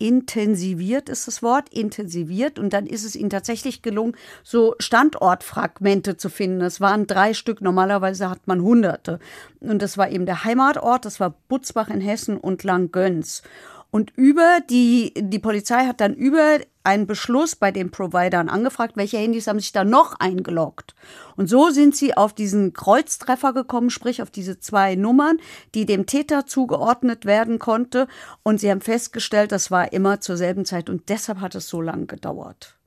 [0.00, 2.58] intensiviert ist das Wort, intensiviert.
[2.58, 6.60] Und dann ist es ihnen tatsächlich gelungen, so Standortfragmente zu finden.
[6.60, 7.60] Das waren drei Stück.
[7.60, 9.20] Normalerweise hat man hunderte.
[9.60, 13.42] Und das war eben der Heimatort, das war Butzbach in Hessen und Langgöns.
[13.90, 19.18] Und über die, die Polizei hat dann über einen Beschluss bei den Providern angefragt, welche
[19.18, 20.94] Handys haben sich da noch eingeloggt.
[21.36, 25.38] Und so sind sie auf diesen Kreuztreffer gekommen, sprich auf diese zwei Nummern,
[25.74, 28.06] die dem Täter zugeordnet werden konnte.
[28.42, 31.80] Und sie haben festgestellt, das war immer zur selben Zeit und deshalb hat es so
[31.80, 32.79] lange gedauert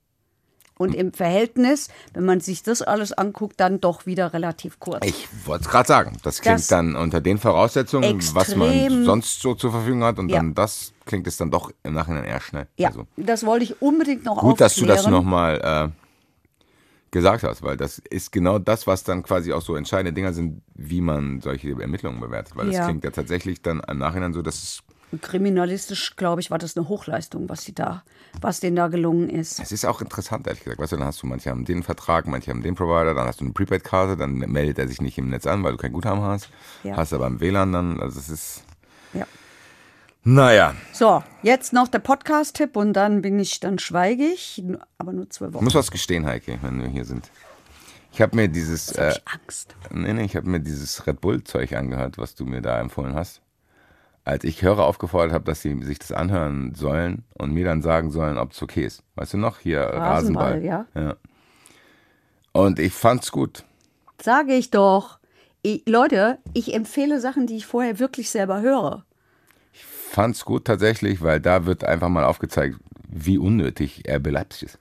[0.78, 5.06] und im Verhältnis, wenn man sich das alles anguckt, dann doch wieder relativ kurz.
[5.06, 6.18] Ich wollte es gerade sagen.
[6.24, 10.30] Das klingt das dann unter den Voraussetzungen, was man sonst so zur Verfügung hat und
[10.30, 10.38] ja.
[10.38, 12.68] dann das klingt es dann doch im Nachhinein eher schnell.
[12.78, 13.06] Ja, also.
[13.18, 14.58] das wollte ich unbedingt noch Gut, aufklären.
[14.58, 16.04] dass du das nochmal äh,
[17.12, 20.62] gesagt hast, weil das ist genau das, was dann quasi auch so entscheidende Dinger sind,
[20.74, 22.56] wie man solche Ermittlungen bewertet.
[22.56, 22.86] Weil das Ja.
[22.86, 24.80] klingt ja tatsächlich dann im Nachhinein so, dass es,
[25.22, 28.04] Kriminalistisch, glaube ich, war das eine Hochleistung, was sie da,
[28.42, 29.60] was denen da gelungen ist.
[29.60, 30.80] es ist auch interessant, ehrlich gesagt.
[30.80, 33.40] Weißt du, dann hast du, manche haben den Vertrag, manche haben den Provider, dann hast
[33.42, 36.22] du eine Prepaid-Karte, dann meldet er sich nicht im Netz an, weil du kein Guthaben
[36.22, 36.50] hast.
[36.84, 36.98] Ja.
[36.98, 38.64] Hast aber im WLAN dann, also es ist,
[39.14, 39.26] Ja.
[40.24, 44.64] naja, So, jetzt noch der Podcast-Tipp und dann bin ich, dann schweige ich,
[44.98, 45.64] aber nur zwei ich Wochen.
[45.64, 47.30] muss was gestehen, Heike, wenn wir hier sind.
[48.12, 49.76] Ich habe mir dieses, Jetzt hab äh, ich Angst.
[49.92, 53.42] Nee, nee, ich habe mir dieses Red Bull-Zeug angehört, was du mir da empfohlen hast.
[54.26, 58.10] Als ich Hörer aufgefordert habe, dass sie sich das anhören sollen und mir dann sagen
[58.10, 59.04] sollen, ob es okay ist.
[59.16, 59.60] Weißt du noch?
[59.60, 60.64] Hier Rasenball, Rasenball.
[60.64, 60.86] ja.
[60.96, 61.16] ja.
[62.54, 63.66] Und ich fand's gut.
[64.22, 65.20] Sage ich doch.
[65.64, 69.06] Ich, Leute, ich empfehle Sachen, die ich vorher wirklich selber höre.
[69.74, 72.78] Fand's gut tatsächlich, weil da wird einfach mal aufgezeigt,
[73.10, 74.80] wie unnötig RB Leipzig ist.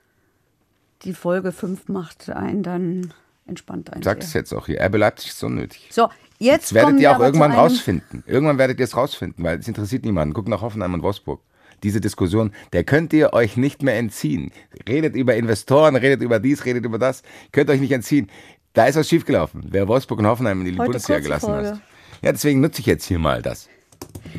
[1.01, 3.13] Die Folge 5 macht einen dann
[3.45, 3.99] entspannt ein.
[3.99, 4.81] Ich sag es jetzt auch hier.
[4.83, 5.89] RB Leipzig ist unnötig.
[5.91, 8.23] So, jetzt Das werdet ihr auch irgendwann rausfinden.
[8.27, 10.33] Irgendwann werdet ihr es rausfinden, weil es interessiert niemanden.
[10.33, 11.41] Guckt nach Hoffenheim und Wolfsburg.
[11.83, 14.51] Diese Diskussion, der könnt ihr euch nicht mehr entziehen.
[14.87, 17.23] Redet über Investoren, redet über dies, redet über das.
[17.51, 18.29] Könnt euch nicht entziehen.
[18.71, 21.81] Da ist was schiefgelaufen, wer Wolfsburg und Hoffenheim in die Heute Bundesliga gelassen hat.
[22.21, 23.67] Ja, deswegen nutze ich jetzt hier mal das.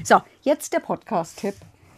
[0.03, 1.55] So, jetzt der Podcast-Tipp.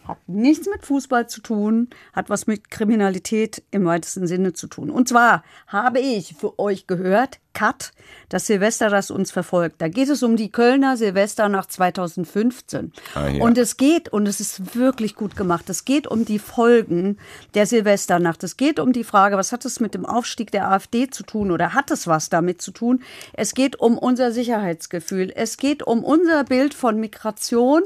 [0.07, 4.91] Hat nichts mit Fußball zu tun, hat was mit Kriminalität im weitesten Sinne zu tun.
[4.91, 7.93] Und zwar habe ich für euch gehört, Cut,
[8.29, 9.81] das Silvester, das uns verfolgt.
[9.81, 12.93] Da geht es um die Kölner Silvester nach 2015.
[13.15, 13.43] Ah, ja.
[13.43, 17.17] Und es geht, und es ist wirklich gut gemacht, es geht um die Folgen
[17.55, 18.45] der Silvesternacht.
[18.45, 21.51] Es geht um die Frage, was hat es mit dem Aufstieg der AfD zu tun
[21.51, 23.03] oder hat es was damit zu tun?
[23.33, 25.33] Es geht um unser Sicherheitsgefühl.
[25.35, 27.85] Es geht um unser Bild von Migration.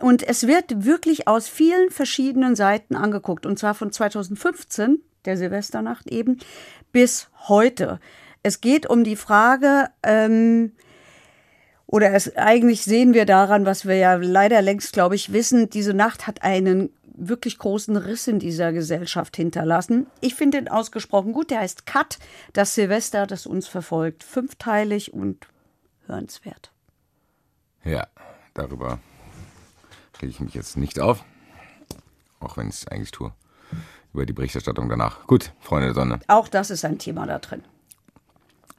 [0.00, 3.44] Und es wird wirklich aus vielen verschiedenen Seiten angeguckt.
[3.44, 6.38] Und zwar von 2015, der Silvesternacht eben,
[6.92, 8.00] bis heute.
[8.42, 10.72] Es geht um die Frage, ähm,
[11.86, 15.92] oder es eigentlich sehen wir daran, was wir ja leider längst, glaube ich, wissen, diese
[15.94, 20.06] Nacht hat einen wirklich großen Riss in dieser Gesellschaft hinterlassen.
[20.20, 21.50] Ich finde ihn ausgesprochen gut.
[21.50, 22.18] Der heißt Cut,
[22.52, 24.24] das Silvester, das uns verfolgt.
[24.24, 25.46] Fünfteilig und
[26.06, 26.72] hörenswert.
[27.84, 28.06] Ja,
[28.54, 28.98] darüber
[30.20, 31.24] rege ich mich jetzt nicht auf.
[32.40, 33.32] Auch wenn ich es eigentlich tue.
[34.12, 35.26] Über die Berichterstattung danach.
[35.26, 36.20] Gut, Freunde der Sonne.
[36.28, 37.62] Auch das ist ein Thema da drin.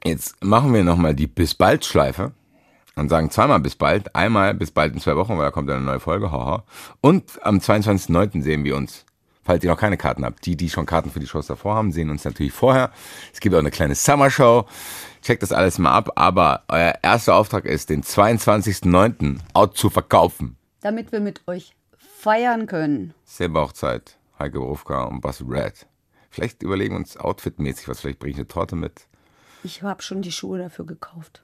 [0.06, 2.32] Jetzt machen wir nochmal die Bis bald Schleife
[2.94, 4.14] und sagen zweimal bis bald.
[4.14, 6.30] Einmal bis bald in zwei Wochen, weil da kommt eine neue Folge.
[6.30, 6.64] Haha.
[7.00, 8.42] Und am 22.09.
[8.42, 9.06] sehen wir uns.
[9.42, 10.44] Falls ihr noch keine Karten habt.
[10.44, 12.90] Die, die schon Karten für die Shows davor haben, sehen uns natürlich vorher.
[13.32, 14.66] Es gibt auch eine kleine Summer Show.
[15.22, 16.12] Checkt das alles mal ab.
[16.16, 19.38] Aber euer erster Auftrag ist, den 22.09.
[19.54, 20.56] out zu verkaufen.
[20.82, 21.74] Damit wir mit euch
[22.20, 23.14] feiern können.
[23.24, 24.18] Selber auch Zeit.
[24.38, 25.86] Heike Berufka und Bas Red.
[26.30, 28.00] Vielleicht überlegen wir uns outfitmäßig was.
[28.00, 29.06] Vielleicht bringe ich eine Torte mit.
[29.64, 31.42] Ich habe schon die Schuhe dafür gekauft.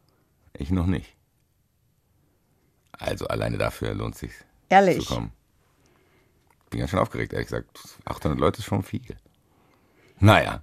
[0.52, 1.16] Ich noch nicht.
[2.92, 4.30] Also alleine dafür lohnt sich
[4.68, 5.06] Ehrlich.
[5.06, 5.32] zu kommen.
[6.68, 7.70] Bin ganz schön aufgeregt, ehrlich gesagt.
[8.04, 9.16] 800 Leute ist schon viel.
[10.18, 10.62] Naja.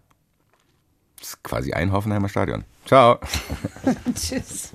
[1.20, 2.64] Das ist quasi ein Hoffenheimer Stadion.
[2.86, 3.20] Ciao.
[4.16, 4.72] Tschüss.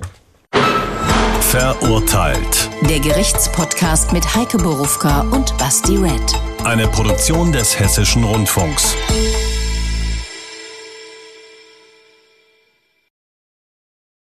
[1.40, 2.68] Verurteilt.
[2.88, 6.34] Der Gerichtspodcast mit Heike Borufka und Basti Red.
[6.64, 8.96] Eine Produktion des Hessischen Rundfunks.